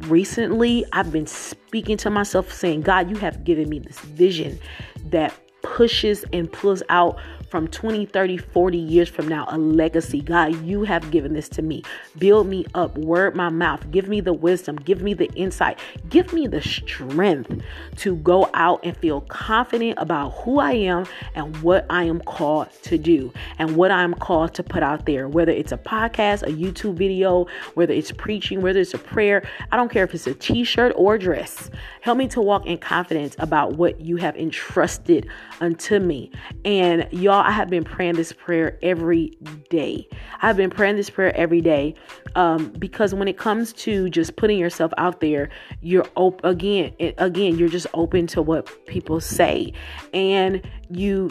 Recently, 0.01 0.85
I've 0.93 1.11
been 1.11 1.27
speaking 1.27 1.97
to 1.97 2.09
myself 2.09 2.51
saying, 2.51 2.81
God, 2.81 3.09
you 3.09 3.17
have 3.17 3.43
given 3.43 3.69
me 3.69 3.79
this 3.79 3.99
vision 3.99 4.59
that 5.05 5.33
pushes 5.61 6.25
and 6.33 6.51
pulls 6.51 6.81
out 6.89 7.19
from 7.51 7.67
20, 7.67 8.05
30, 8.05 8.37
40 8.37 8.77
years 8.77 9.09
from 9.09 9.27
now, 9.27 9.45
a 9.49 9.57
legacy. 9.57 10.21
God, 10.21 10.65
you 10.65 10.83
have 10.83 11.11
given 11.11 11.33
this 11.33 11.49
to 11.49 11.61
me. 11.61 11.83
Build 12.17 12.47
me 12.47 12.65
up, 12.75 12.97
word 12.97 13.35
my 13.35 13.49
mouth, 13.49 13.91
give 13.91 14.07
me 14.07 14.21
the 14.21 14.31
wisdom, 14.31 14.77
give 14.77 15.01
me 15.01 15.13
the 15.13 15.29
insight, 15.33 15.77
give 16.09 16.31
me 16.31 16.47
the 16.47 16.61
strength 16.61 17.61
to 17.97 18.15
go 18.15 18.49
out 18.53 18.79
and 18.85 18.95
feel 18.95 19.19
confident 19.21 19.99
about 19.99 20.29
who 20.29 20.59
I 20.59 20.71
am 20.71 21.05
and 21.35 21.61
what 21.61 21.85
I 21.89 22.05
am 22.05 22.21
called 22.21 22.69
to 22.83 22.97
do 22.97 23.33
and 23.59 23.75
what 23.75 23.91
I'm 23.91 24.13
called 24.13 24.53
to 24.53 24.63
put 24.63 24.81
out 24.81 25.05
there, 25.05 25.27
whether 25.27 25.51
it's 25.51 25.73
a 25.73 25.77
podcast, 25.77 26.43
a 26.43 26.53
YouTube 26.53 26.93
video, 26.93 27.47
whether 27.73 27.93
it's 27.93 28.13
preaching, 28.13 28.61
whether 28.61 28.79
it's 28.79 28.93
a 28.93 28.97
prayer. 28.97 29.43
I 29.73 29.75
don't 29.75 29.91
care 29.91 30.05
if 30.05 30.15
it's 30.15 30.25
a 30.25 30.33
t 30.33 30.63
shirt 30.63 30.93
or 30.95 31.17
dress. 31.17 31.69
Help 31.99 32.17
me 32.17 32.29
to 32.29 32.39
walk 32.39 32.65
in 32.65 32.77
confidence 32.77 33.35
about 33.39 33.73
what 33.73 33.99
you 33.99 34.15
have 34.15 34.37
entrusted 34.37 35.27
unto 35.59 35.99
me. 35.99 36.31
And 36.63 37.07
y'all, 37.11 37.40
I 37.45 37.51
have 37.51 37.69
been 37.69 37.83
praying 37.83 38.15
this 38.15 38.33
prayer 38.33 38.77
every 38.81 39.37
day. 39.69 40.07
I've 40.41 40.57
been 40.57 40.69
praying 40.69 40.95
this 40.95 41.09
prayer 41.09 41.35
every 41.35 41.61
day 41.61 41.95
um, 42.35 42.71
because 42.71 43.13
when 43.13 43.27
it 43.27 43.37
comes 43.37 43.73
to 43.73 44.09
just 44.09 44.35
putting 44.35 44.57
yourself 44.57 44.91
out 44.97 45.21
there, 45.21 45.49
you're 45.81 46.07
open 46.15 46.49
again. 46.49 46.93
again, 47.17 47.57
you're 47.57 47.69
just 47.69 47.87
open 47.93 48.27
to 48.27 48.41
what 48.41 48.85
people 48.87 49.19
say, 49.19 49.73
and 50.13 50.61
you 50.89 51.29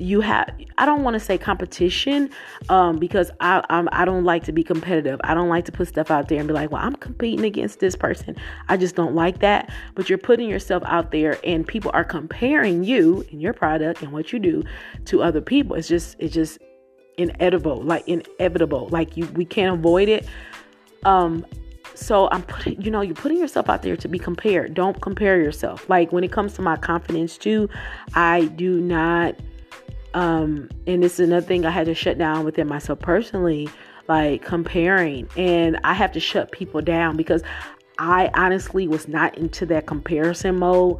you 0.00 0.20
have 0.20 0.48
i 0.78 0.86
don't 0.86 1.02
want 1.02 1.14
to 1.14 1.20
say 1.20 1.36
competition 1.36 2.30
um, 2.68 2.98
because 2.98 3.30
I, 3.40 3.62
I'm, 3.68 3.88
I 3.92 4.04
don't 4.04 4.24
like 4.24 4.44
to 4.44 4.52
be 4.52 4.62
competitive. 4.62 5.20
I 5.24 5.34
don't 5.34 5.48
like 5.48 5.64
to 5.64 5.72
put 5.72 5.88
stuff 5.88 6.10
out 6.10 6.28
there 6.28 6.38
and 6.38 6.48
be 6.48 6.54
like 6.54 6.70
well 6.70 6.82
i'm 6.82 6.96
competing 6.96 7.44
against 7.44 7.80
this 7.80 7.96
person. 7.96 8.36
I 8.68 8.76
just 8.76 8.94
don't 8.94 9.14
like 9.14 9.40
that. 9.40 9.70
But 9.94 10.08
you're 10.08 10.18
putting 10.18 10.48
yourself 10.48 10.82
out 10.86 11.10
there 11.10 11.38
and 11.44 11.66
people 11.66 11.90
are 11.94 12.04
comparing 12.04 12.84
you 12.84 13.24
and 13.30 13.42
your 13.42 13.52
product 13.52 14.02
and 14.02 14.12
what 14.12 14.32
you 14.32 14.38
do 14.38 14.62
to 15.06 15.22
other 15.22 15.40
people. 15.40 15.76
It's 15.76 15.88
just 15.88 16.16
it's 16.18 16.34
just 16.34 16.58
inevitable 17.18 17.82
like 17.82 18.06
inevitable 18.08 18.88
like 18.90 19.16
you 19.16 19.26
we 19.28 19.44
can't 19.44 19.78
avoid 19.78 20.08
it. 20.08 20.26
Um 21.04 21.44
so 21.92 22.28
i'm 22.30 22.42
putting 22.44 22.80
you 22.80 22.90
know 22.90 23.00
you're 23.00 23.14
putting 23.14 23.36
yourself 23.36 23.68
out 23.68 23.82
there 23.82 23.96
to 23.96 24.08
be 24.08 24.18
compared. 24.18 24.74
Don't 24.74 25.00
compare 25.02 25.40
yourself. 25.40 25.88
Like 25.88 26.12
when 26.12 26.24
it 26.24 26.32
comes 26.32 26.54
to 26.54 26.62
my 26.62 26.76
confidence 26.76 27.36
too 27.36 27.68
i 28.14 28.46
do 28.56 28.80
not 28.80 29.34
um, 30.14 30.68
and 30.86 31.02
this 31.02 31.14
is 31.14 31.28
another 31.28 31.46
thing 31.46 31.64
I 31.64 31.70
had 31.70 31.86
to 31.86 31.94
shut 31.94 32.18
down 32.18 32.44
within 32.44 32.66
myself 32.66 32.98
personally, 32.98 33.68
like 34.08 34.44
comparing. 34.44 35.28
And 35.36 35.78
I 35.84 35.94
have 35.94 36.12
to 36.12 36.20
shut 36.20 36.52
people 36.52 36.80
down 36.80 37.16
because 37.16 37.42
I 37.98 38.30
honestly 38.34 38.88
was 38.88 39.08
not 39.08 39.36
into 39.38 39.66
that 39.66 39.86
comparison 39.86 40.58
mode 40.58 40.98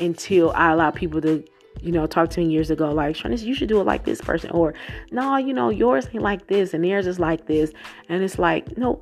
until 0.00 0.50
I 0.52 0.72
allowed 0.72 0.94
people 0.94 1.20
to, 1.20 1.44
you 1.80 1.92
know, 1.92 2.06
talk 2.06 2.30
to 2.30 2.40
me 2.40 2.46
years 2.46 2.70
ago, 2.70 2.90
like, 2.90 3.14
Sharnice, 3.14 3.42
you 3.42 3.54
should 3.54 3.68
do 3.68 3.80
it 3.80 3.84
like 3.84 4.04
this 4.04 4.20
person, 4.20 4.50
or 4.50 4.74
no, 5.10 5.36
you 5.36 5.52
know, 5.52 5.68
yours 5.68 6.08
ain't 6.12 6.22
like 6.22 6.46
this 6.46 6.74
and 6.74 6.84
theirs 6.84 7.06
is 7.06 7.20
like 7.20 7.46
this. 7.46 7.72
And 8.08 8.22
it's 8.22 8.38
like, 8.38 8.76
no. 8.76 9.00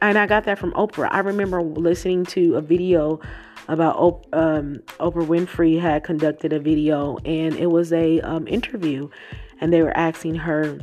And 0.00 0.18
I 0.18 0.26
got 0.26 0.44
that 0.44 0.58
from 0.58 0.72
Oprah. 0.72 1.08
I 1.10 1.20
remember 1.20 1.62
listening 1.62 2.24
to 2.26 2.56
a 2.56 2.60
video 2.60 3.20
about 3.68 4.26
um, 4.32 4.76
Oprah 5.00 5.26
Winfrey 5.26 5.80
had 5.80 6.04
conducted 6.04 6.52
a 6.52 6.60
video, 6.60 7.16
and 7.24 7.54
it 7.56 7.70
was 7.70 7.92
a 7.92 8.20
um, 8.20 8.46
interview, 8.46 9.08
and 9.60 9.72
they 9.72 9.82
were 9.82 9.96
asking 9.96 10.36
her 10.36 10.78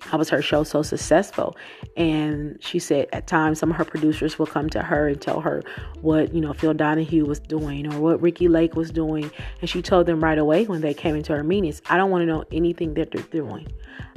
how 0.00 0.18
was 0.18 0.28
her 0.28 0.42
show 0.42 0.64
so 0.64 0.82
successful 0.82 1.56
and 1.96 2.58
she 2.60 2.78
said 2.80 3.06
at 3.12 3.28
times 3.28 3.60
some 3.60 3.70
of 3.70 3.76
her 3.76 3.84
producers 3.84 4.36
will 4.36 4.46
come 4.46 4.68
to 4.68 4.82
her 4.82 5.06
and 5.06 5.20
tell 5.20 5.40
her 5.40 5.62
what 6.00 6.34
you 6.34 6.40
know 6.40 6.52
phil 6.52 6.74
donahue 6.74 7.24
was 7.24 7.38
doing 7.38 7.92
or 7.92 8.00
what 8.00 8.20
ricki 8.20 8.48
lake 8.48 8.74
was 8.74 8.90
doing 8.90 9.30
and 9.60 9.70
she 9.70 9.80
told 9.80 10.06
them 10.06 10.22
right 10.22 10.38
away 10.38 10.64
when 10.64 10.80
they 10.80 10.92
came 10.92 11.14
into 11.14 11.34
her 11.34 11.44
meetings 11.44 11.80
i 11.88 11.96
don't 11.96 12.10
want 12.10 12.20
to 12.20 12.26
know 12.26 12.44
anything 12.50 12.94
that 12.94 13.10
they're 13.12 13.22
doing 13.24 13.66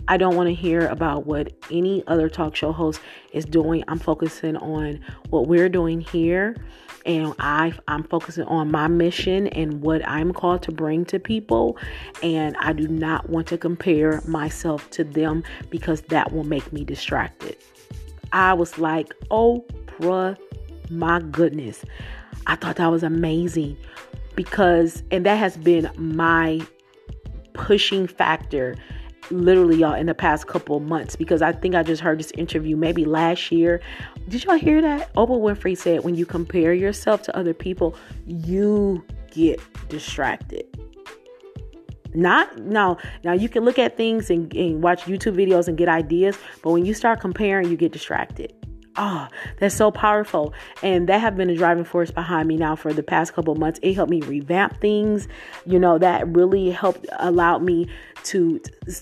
I 0.08 0.18
don't 0.18 0.36
want 0.36 0.50
to 0.50 0.54
hear 0.54 0.86
about 0.88 1.26
what 1.26 1.52
any 1.72 2.04
other 2.06 2.30
talk 2.30 2.56
show 2.56 2.72
host 2.72 3.02
is 3.32 3.44
doing. 3.44 3.84
I'm 3.88 3.98
focusing 3.98 4.56
on 4.58 5.00
what 5.30 5.48
we're 5.48 5.68
doing 5.68 6.00
here 6.00 6.56
and 7.06 7.34
I 7.39 7.74
I'm 7.88 8.04
focusing 8.04 8.46
on 8.46 8.72
my 8.72 8.88
mission 8.88 9.48
and 9.48 9.82
what 9.82 10.08
I'm 10.08 10.34
called 10.34 10.63
to 10.63 10.72
bring 10.72 11.06
to 11.06 11.20
people 11.20 11.78
and 12.24 12.56
I 12.58 12.74
do 12.74 12.88
not 12.88 13.30
want 13.30 13.48
to 13.48 13.58
compare 13.58 14.22
myself 14.28 14.89
to 14.91 15.04
them 15.04 15.44
because 15.70 16.02
that 16.04 16.32
will 16.32 16.44
make 16.44 16.74
me 16.74 16.84
distracted. 16.84 17.58
I 18.34 18.54
was 18.54 18.78
like, 18.78 19.13
"Oprah, 19.32 20.38
my 20.89 21.22
goodness." 21.22 21.86
I 22.48 22.56
thought 22.56 22.76
that 22.76 22.91
was 22.91 23.04
amazing 23.04 23.78
because 24.36 25.04
and 25.12 25.26
that 25.26 25.38
has 25.38 25.58
been 25.58 25.89
my 25.98 26.62
pushing 27.54 28.06
factor 28.06 28.76
literally 29.32 29.78
y'all 29.78 29.94
in 29.94 30.06
the 30.06 30.14
past 30.14 30.48
couple 30.48 30.80
months 30.80 31.16
because 31.16 31.42
I 31.42 31.52
think 31.52 31.76
I 31.76 31.84
just 31.84 32.02
heard 32.02 32.20
this 32.20 32.32
interview 32.32 32.76
maybe 32.76 33.06
last 33.06 33.52
year. 33.52 33.82
Did 34.28 34.44
y'all 34.44 34.56
hear 34.56 34.82
that? 34.82 35.14
Oprah 35.16 35.40
Winfrey 35.40 35.78
said 35.78 36.04
when 36.04 36.16
you 36.16 36.26
compare 36.26 36.74
yourself 36.74 37.22
to 37.24 37.38
other 37.38 37.54
people, 37.54 37.96
you 38.26 39.04
get 39.32 39.60
distracted. 39.90 40.66
Not 42.14 42.58
now, 42.60 42.98
now 43.24 43.34
you 43.34 43.50
can 43.50 43.66
look 43.66 43.78
at 43.78 43.98
things 43.98 44.30
and, 44.30 44.54
and 44.56 44.82
watch 44.82 45.04
YouTube 45.04 45.36
videos 45.36 45.68
and 45.68 45.78
get 45.78 45.90
ideas, 45.90 46.38
but 46.64 46.72
when 46.72 46.86
you 46.86 46.94
start 46.94 47.20
comparing, 47.20 47.70
you 47.70 47.76
get 47.76 47.92
distracted. 47.92 48.54
Oh, 48.97 49.27
that's 49.60 49.75
so 49.75 49.91
powerful. 49.91 50.53
And 50.81 51.10
that 51.10 51.19
have 51.19 51.36
been 51.36 51.49
a 51.49 51.55
driving 51.55 51.84
force 51.84 52.12
behind 52.12 52.47
me 52.47 52.55
now 52.55 52.75
for 52.75 52.93
the 52.93 53.03
past 53.03 53.34
couple 53.34 53.53
months. 53.55 53.79
It 53.84 53.93
helped 53.93 54.10
me 54.10 54.21
revamp 54.21 54.79
things. 54.79 55.27
You 55.65 55.79
know, 55.79 55.97
that 55.97 56.27
really 56.29 56.71
helped 56.71 57.05
allowed 57.19 57.62
me 57.62 57.88
to 58.25 58.60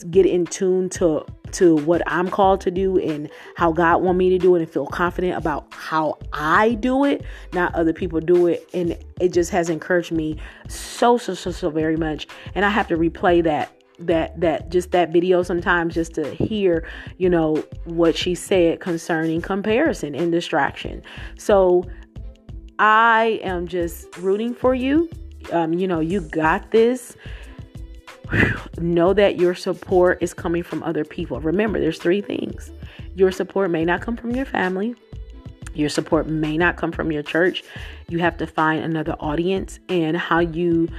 get 0.10 0.26
in 0.26 0.46
tune 0.46 0.90
to 0.90 1.26
to 1.54 1.76
what 1.78 2.02
I'm 2.08 2.30
called 2.30 2.62
to 2.62 2.72
do 2.72 2.98
and 2.98 3.30
how 3.56 3.72
God 3.72 4.02
want 4.02 4.18
me 4.18 4.30
to 4.32 4.40
do 4.40 4.56
it 4.56 4.62
and 4.62 4.70
feel 4.70 4.88
confident 4.88 5.38
about 5.38 5.68
how 5.72 6.18
I 6.34 6.74
do 6.74 7.06
it, 7.06 7.24
not 7.54 7.74
other 7.76 7.94
people 7.94 8.20
do 8.20 8.48
it. 8.48 8.68
And 8.74 8.98
it 9.22 9.32
just 9.32 9.52
has 9.52 9.70
encouraged 9.70 10.12
me 10.12 10.38
so 10.68 11.18
so 11.18 11.36
so 11.36 11.52
so 11.52 11.70
very 11.70 11.96
much. 11.96 12.28
And 12.56 12.66
I 12.66 12.70
have 12.70 12.88
to 12.88 12.98
replay 12.98 13.44
that 13.44 13.72
that 14.00 14.40
that 14.40 14.70
just 14.70 14.92
that 14.92 15.12
video 15.12 15.44
sometimes 15.44 15.94
just 15.94 16.16
to 16.16 16.34
hear 16.34 16.88
you 17.18 17.30
know 17.30 17.64
what 17.86 18.18
she 18.18 18.34
said 18.36 18.80
concerning 18.80 19.42
comparison 19.42 20.16
and 20.16 20.32
distraction. 20.32 21.02
So 21.38 21.84
i 22.80 23.40
am 23.44 23.68
just 23.68 24.18
rooting 24.18 24.54
for 24.54 24.74
you. 24.74 25.10
Um, 25.52 25.74
you 25.74 25.88
know 25.88 26.00
you 26.00 26.22
got 26.22 26.72
this. 26.72 27.16
Know 28.80 29.14
that 29.14 29.38
your 29.38 29.54
support 29.54 30.18
is 30.22 30.34
coming 30.34 30.64
from 30.64 30.82
other 30.84 31.06
people. 31.06 31.40
Remember 31.40 31.80
there's 31.80 32.00
three 32.00 32.22
things. 32.22 32.72
Your 33.16 33.32
support 33.32 33.70
may 33.70 33.86
not 33.86 34.02
come 34.02 34.18
from 34.18 34.32
your 34.32 34.46
family. 34.46 34.96
Your 35.74 35.90
support 35.90 36.28
may 36.28 36.58
not 36.58 36.78
come 36.78 36.92
from 36.92 37.12
your 37.12 37.24
church. 37.24 37.64
You 38.10 38.20
have 38.20 38.38
to 38.38 38.48
find 38.48 38.84
another 38.84 39.16
audience 39.20 39.80
and 39.90 40.18
how 40.18 40.40
you 40.40 40.90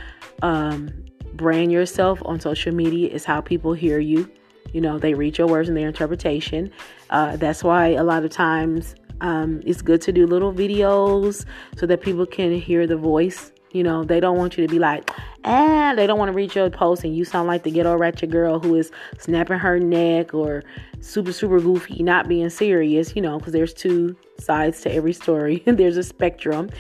um, 0.42 0.90
brand 1.36 1.72
yourself 1.72 2.22
on 2.24 2.40
social 2.40 2.74
media 2.74 3.08
is 3.08 3.24
how 3.24 3.40
people 3.40 3.72
hear 3.72 3.98
you. 3.98 4.30
You 4.72 4.80
know, 4.80 4.98
they 4.98 5.14
read 5.14 5.38
your 5.38 5.46
words 5.46 5.68
and 5.68 5.76
their 5.76 5.88
interpretation. 5.88 6.70
Uh, 7.10 7.36
that's 7.36 7.62
why 7.62 7.88
a 7.88 8.02
lot 8.02 8.24
of 8.24 8.30
times 8.30 8.94
um, 9.20 9.62
it's 9.64 9.82
good 9.82 10.00
to 10.02 10.12
do 10.12 10.26
little 10.26 10.52
videos 10.52 11.44
so 11.76 11.86
that 11.86 12.00
people 12.00 12.26
can 12.26 12.52
hear 12.52 12.86
the 12.86 12.96
voice. 12.96 13.52
You 13.72 13.82
know, 13.82 14.04
they 14.04 14.20
don't 14.20 14.36
want 14.36 14.56
you 14.56 14.66
to 14.66 14.70
be 14.70 14.78
like, 14.78 15.10
ah, 15.44 15.94
they 15.96 16.06
don't 16.06 16.18
want 16.18 16.28
to 16.28 16.32
read 16.32 16.54
your 16.54 16.70
post 16.70 17.02
and 17.04 17.16
you 17.16 17.24
sound 17.24 17.48
like 17.48 17.64
the 17.64 17.70
ghetto 17.70 17.96
ratchet 17.96 18.30
girl 18.30 18.60
who 18.60 18.76
is 18.76 18.92
snapping 19.18 19.58
her 19.58 19.80
neck 19.80 20.32
or 20.32 20.62
super, 21.00 21.32
super 21.32 21.60
goofy, 21.60 22.02
not 22.02 22.28
being 22.28 22.50
serious, 22.50 23.16
you 23.16 23.22
know, 23.22 23.38
because 23.38 23.52
there's 23.52 23.74
two 23.74 24.16
sides 24.38 24.80
to 24.82 24.92
every 24.92 25.12
story. 25.12 25.62
there's 25.66 25.96
a 25.96 26.04
spectrum. 26.04 26.70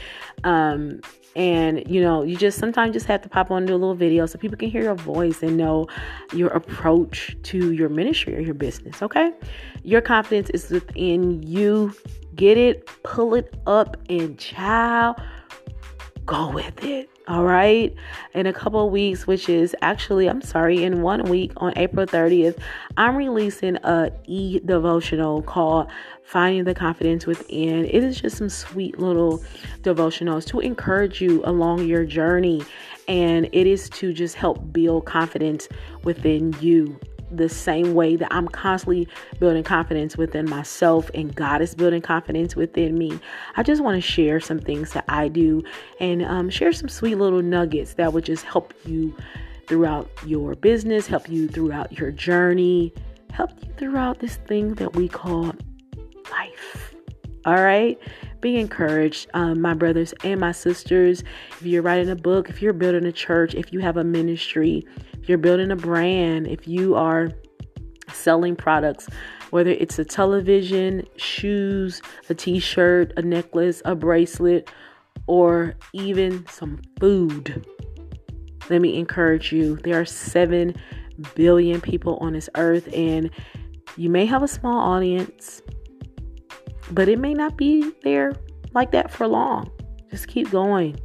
Um, 0.44 1.00
and 1.36 1.82
you 1.88 2.00
know, 2.00 2.22
you 2.22 2.36
just 2.36 2.58
sometimes 2.58 2.92
just 2.92 3.06
have 3.06 3.22
to 3.22 3.28
pop 3.28 3.50
on 3.50 3.66
do 3.66 3.72
a 3.72 3.76
little 3.76 3.94
video 3.94 4.26
so 4.26 4.38
people 4.38 4.56
can 4.56 4.70
hear 4.70 4.82
your 4.82 4.94
voice 4.94 5.42
and 5.42 5.56
know 5.56 5.86
your 6.32 6.48
approach 6.48 7.36
to 7.44 7.72
your 7.72 7.88
ministry 7.88 8.36
or 8.36 8.40
your 8.40 8.54
business. 8.54 9.02
Okay, 9.02 9.32
your 9.82 10.00
confidence 10.00 10.50
is 10.50 10.70
within 10.70 11.42
you. 11.42 11.92
Get 12.34 12.58
it, 12.58 12.88
pull 13.04 13.34
it 13.34 13.54
up, 13.66 13.96
and 14.08 14.38
child, 14.38 15.16
go 16.26 16.50
with 16.50 16.82
it. 16.82 17.08
All 17.26 17.44
right. 17.44 17.94
In 18.34 18.46
a 18.46 18.52
couple 18.52 18.90
weeks, 18.90 19.26
which 19.26 19.48
is 19.48 19.74
actually, 19.80 20.28
I'm 20.28 20.42
sorry, 20.42 20.84
in 20.84 21.00
one 21.00 21.22
week 21.22 21.52
on 21.56 21.72
April 21.74 22.04
30th, 22.04 22.58
I'm 22.98 23.16
releasing 23.16 23.76
a 23.76 24.12
e 24.26 24.60
devotional 24.62 25.40
called 25.40 25.86
Finding 26.22 26.64
the 26.64 26.74
Confidence 26.74 27.24
Within. 27.24 27.86
It 27.86 28.04
is 28.04 28.20
just 28.20 28.36
some 28.36 28.50
sweet 28.50 28.98
little 28.98 29.42
devotionals 29.80 30.44
to 30.48 30.60
encourage 30.60 31.22
you 31.22 31.42
along 31.46 31.86
your 31.86 32.04
journey. 32.04 32.62
And 33.08 33.48
it 33.52 33.66
is 33.66 33.88
to 33.90 34.12
just 34.12 34.34
help 34.34 34.70
build 34.70 35.06
confidence 35.06 35.66
within 36.02 36.54
you 36.60 37.00
the 37.36 37.48
same 37.48 37.94
way 37.94 38.16
that 38.16 38.28
I'm 38.30 38.48
constantly 38.48 39.08
building 39.38 39.62
confidence 39.62 40.16
within 40.16 40.48
myself 40.48 41.10
and 41.14 41.34
God 41.34 41.62
is 41.62 41.74
building 41.74 42.02
confidence 42.02 42.56
within 42.56 42.96
me. 42.96 43.18
I 43.56 43.62
just 43.62 43.82
want 43.82 43.96
to 43.96 44.00
share 44.00 44.40
some 44.40 44.58
things 44.58 44.92
that 44.92 45.04
I 45.08 45.28
do 45.28 45.62
and 46.00 46.24
um, 46.24 46.50
share 46.50 46.72
some 46.72 46.88
sweet 46.88 47.16
little 47.16 47.42
nuggets 47.42 47.94
that 47.94 48.12
would 48.12 48.24
just 48.24 48.44
help 48.44 48.74
you 48.84 49.14
throughout 49.66 50.10
your 50.26 50.54
business, 50.54 51.06
help 51.06 51.28
you 51.28 51.48
throughout 51.48 51.92
your 51.98 52.10
journey, 52.10 52.92
help 53.32 53.50
you 53.62 53.72
throughout 53.76 54.18
this 54.20 54.36
thing 54.36 54.74
that 54.74 54.94
we 54.94 55.08
call 55.08 55.54
life. 56.30 56.93
All 57.46 57.62
right? 57.62 57.98
Be 58.40 58.56
encouraged, 58.56 59.28
um, 59.34 59.60
my 59.60 59.74
brothers 59.74 60.14
and 60.24 60.40
my 60.40 60.52
sisters. 60.52 61.22
If 61.52 61.62
you're 61.62 61.82
writing 61.82 62.10
a 62.10 62.16
book, 62.16 62.48
if 62.48 62.62
you're 62.62 62.72
building 62.72 63.04
a 63.04 63.12
church, 63.12 63.54
if 63.54 63.72
you 63.72 63.80
have 63.80 63.96
a 63.96 64.04
ministry, 64.04 64.86
if 65.20 65.28
you're 65.28 65.38
building 65.38 65.70
a 65.70 65.76
brand, 65.76 66.46
if 66.46 66.66
you 66.68 66.94
are 66.94 67.30
selling 68.12 68.56
products, 68.56 69.08
whether 69.50 69.70
it's 69.70 69.98
a 69.98 70.04
television, 70.04 71.06
shoes, 71.16 72.02
a 72.28 72.34
t 72.34 72.58
shirt, 72.58 73.12
a 73.16 73.22
necklace, 73.22 73.82
a 73.84 73.94
bracelet, 73.94 74.70
or 75.26 75.74
even 75.92 76.46
some 76.48 76.80
food. 77.00 77.66
Let 78.70 78.80
me 78.80 78.98
encourage 78.98 79.52
you 79.52 79.76
there 79.76 80.00
are 80.00 80.04
7 80.04 80.74
billion 81.34 81.80
people 81.80 82.16
on 82.20 82.32
this 82.32 82.48
earth, 82.56 82.88
and 82.92 83.30
you 83.96 84.10
may 84.10 84.26
have 84.26 84.42
a 84.42 84.48
small 84.48 84.78
audience, 84.78 85.62
but 86.90 87.08
it 87.08 87.18
may 87.18 87.34
not 87.34 87.56
be 87.56 87.90
there 88.02 88.32
like 88.74 88.92
that 88.92 89.10
for 89.10 89.26
long. 89.26 89.70
Just 90.10 90.28
keep 90.28 90.50
going. 90.50 90.98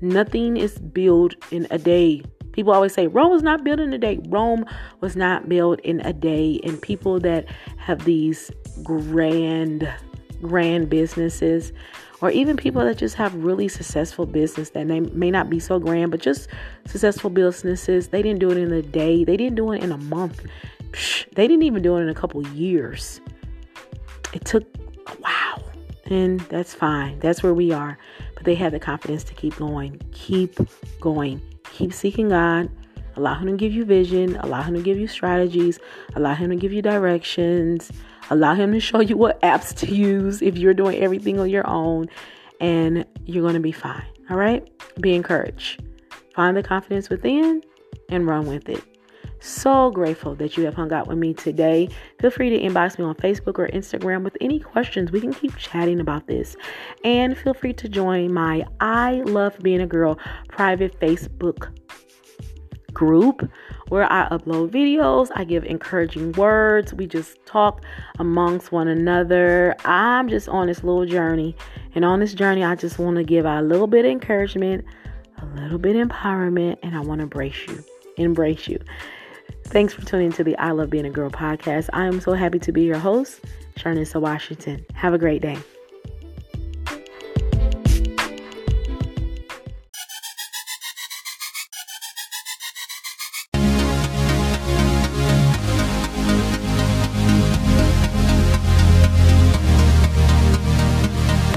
Nothing 0.00 0.56
is 0.56 0.78
built 0.78 1.34
in 1.50 1.66
a 1.70 1.78
day. 1.78 2.22
People 2.52 2.72
always 2.72 2.92
say 2.92 3.06
Rome 3.06 3.30
was 3.30 3.42
not 3.42 3.64
built 3.64 3.80
in 3.80 3.92
a 3.92 3.98
day. 3.98 4.20
Rome 4.28 4.64
was 5.00 5.16
not 5.16 5.48
built 5.48 5.80
in 5.80 6.00
a 6.00 6.12
day. 6.12 6.60
And 6.64 6.80
people 6.80 7.20
that 7.20 7.46
have 7.78 8.04
these 8.04 8.50
grand, 8.82 9.92
grand 10.40 10.88
businesses, 10.88 11.72
or 12.20 12.30
even 12.30 12.56
people 12.56 12.84
that 12.84 12.96
just 12.96 13.14
have 13.14 13.34
really 13.34 13.68
successful 13.68 14.26
business 14.26 14.70
that 14.70 14.86
may, 14.86 15.00
may 15.00 15.30
not 15.30 15.48
be 15.48 15.60
so 15.60 15.78
grand, 15.78 16.10
but 16.10 16.20
just 16.20 16.48
successful 16.86 17.30
businesses, 17.30 18.08
they 18.08 18.22
didn't 18.22 18.40
do 18.40 18.50
it 18.50 18.56
in 18.56 18.72
a 18.72 18.82
day. 18.82 19.24
They 19.24 19.36
didn't 19.36 19.54
do 19.54 19.70
it 19.72 19.82
in 19.82 19.92
a 19.92 19.98
month. 19.98 20.44
They 21.34 21.46
didn't 21.46 21.62
even 21.62 21.82
do 21.82 21.96
it 21.96 22.02
in 22.02 22.08
a 22.08 22.14
couple 22.14 22.44
years. 22.48 23.20
It 24.32 24.44
took 24.44 24.64
while. 25.20 25.62
And 26.06 26.40
that's 26.42 26.74
fine. 26.74 27.18
That's 27.18 27.42
where 27.42 27.54
we 27.54 27.72
are. 27.72 27.98
But 28.34 28.44
they 28.44 28.54
had 28.54 28.72
the 28.72 28.80
confidence 28.80 29.24
to 29.24 29.34
keep 29.34 29.56
going. 29.56 30.00
Keep 30.12 30.58
going. 31.00 31.42
Keep 31.72 31.92
seeking 31.92 32.30
God. 32.30 32.70
Allow 33.16 33.34
Him 33.34 33.48
to 33.48 33.56
give 33.56 33.72
you 33.72 33.84
vision. 33.84 34.36
Allow 34.36 34.62
Him 34.62 34.74
to 34.74 34.82
give 34.82 34.98
you 34.98 35.08
strategies. 35.08 35.78
Allow 36.14 36.34
Him 36.34 36.50
to 36.50 36.56
give 36.56 36.72
you 36.72 36.82
directions. 36.82 37.90
Allow 38.30 38.54
Him 38.54 38.72
to 38.72 38.80
show 38.80 39.00
you 39.00 39.16
what 39.16 39.40
apps 39.42 39.74
to 39.78 39.94
use 39.94 40.40
if 40.40 40.56
you're 40.56 40.74
doing 40.74 40.98
everything 40.98 41.38
on 41.38 41.50
your 41.50 41.66
own. 41.66 42.08
And 42.60 43.04
you're 43.24 43.42
going 43.42 43.54
to 43.54 43.60
be 43.60 43.72
fine. 43.72 44.06
All 44.30 44.36
right? 44.36 44.68
Be 45.00 45.14
encouraged. 45.14 45.82
Find 46.34 46.56
the 46.56 46.62
confidence 46.62 47.10
within 47.10 47.62
and 48.08 48.26
run 48.26 48.46
with 48.46 48.68
it. 48.68 48.82
So 49.40 49.90
grateful 49.90 50.34
that 50.36 50.56
you 50.56 50.64
have 50.64 50.74
hung 50.74 50.92
out 50.92 51.06
with 51.06 51.18
me 51.18 51.32
today. 51.32 51.88
Feel 52.20 52.30
free 52.30 52.50
to 52.50 52.58
inbox 52.58 52.98
me 52.98 53.04
on 53.04 53.14
Facebook 53.14 53.58
or 53.58 53.68
Instagram 53.68 54.24
with 54.24 54.36
any 54.40 54.58
questions. 54.58 55.12
We 55.12 55.20
can 55.20 55.32
keep 55.32 55.56
chatting 55.56 56.00
about 56.00 56.26
this. 56.26 56.56
And 57.04 57.36
feel 57.38 57.54
free 57.54 57.72
to 57.74 57.88
join 57.88 58.32
my 58.32 58.66
I 58.80 59.22
Love 59.26 59.58
Being 59.60 59.80
a 59.80 59.86
Girl 59.86 60.18
private 60.48 60.98
Facebook 61.00 61.70
group 62.92 63.48
where 63.88 64.10
I 64.12 64.28
upload 64.28 64.70
videos, 64.70 65.28
I 65.34 65.44
give 65.44 65.64
encouraging 65.64 66.32
words, 66.32 66.92
we 66.92 67.06
just 67.06 67.38
talk 67.46 67.84
amongst 68.18 68.72
one 68.72 68.88
another. 68.88 69.76
I'm 69.84 70.28
just 70.28 70.48
on 70.48 70.66
this 70.66 70.82
little 70.82 71.06
journey, 71.06 71.56
and 71.94 72.04
on 72.04 72.20
this 72.20 72.34
journey, 72.34 72.64
I 72.64 72.74
just 72.74 72.98
want 72.98 73.16
to 73.16 73.24
give 73.24 73.46
a 73.46 73.62
little 73.62 73.86
bit 73.86 74.04
of 74.04 74.10
encouragement, 74.10 74.84
a 75.40 75.46
little 75.60 75.78
bit 75.78 75.96
of 75.96 76.08
empowerment, 76.08 76.78
and 76.82 76.96
I 76.96 77.00
want 77.00 77.20
to 77.20 77.22
embrace 77.24 77.66
you. 77.68 77.84
Embrace 78.16 78.66
you. 78.66 78.80
Thanks 79.64 79.92
for 79.92 80.02
tuning 80.04 80.32
to 80.32 80.44
the 80.44 80.56
I 80.56 80.70
Love 80.70 80.90
Being 80.90 81.04
a 81.04 81.10
Girl 81.10 81.30
podcast. 81.30 81.90
I 81.92 82.06
am 82.06 82.20
so 82.20 82.32
happy 82.32 82.58
to 82.60 82.72
be 82.72 82.84
your 82.84 82.98
host, 82.98 83.40
Sharnissa 83.76 84.20
Washington. 84.20 84.84
Have 84.94 85.12
a 85.12 85.18
great 85.18 85.42
day. 85.42 85.58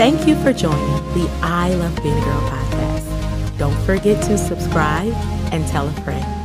Thank 0.02 0.28
you 0.28 0.36
for 0.42 0.52
joining 0.52 0.80
the 1.14 1.30
I 1.44 1.74
Love 1.76 1.96
Being 2.02 2.18
a 2.18 2.22
Girl 2.22 2.42
podcast. 2.50 3.58
Don't 3.60 3.86
forget 3.86 4.24
to 4.24 4.38
subscribe 4.38 5.14
and 5.54 5.68
tell 5.68 5.88
a 5.88 5.92
friend. 6.02 6.41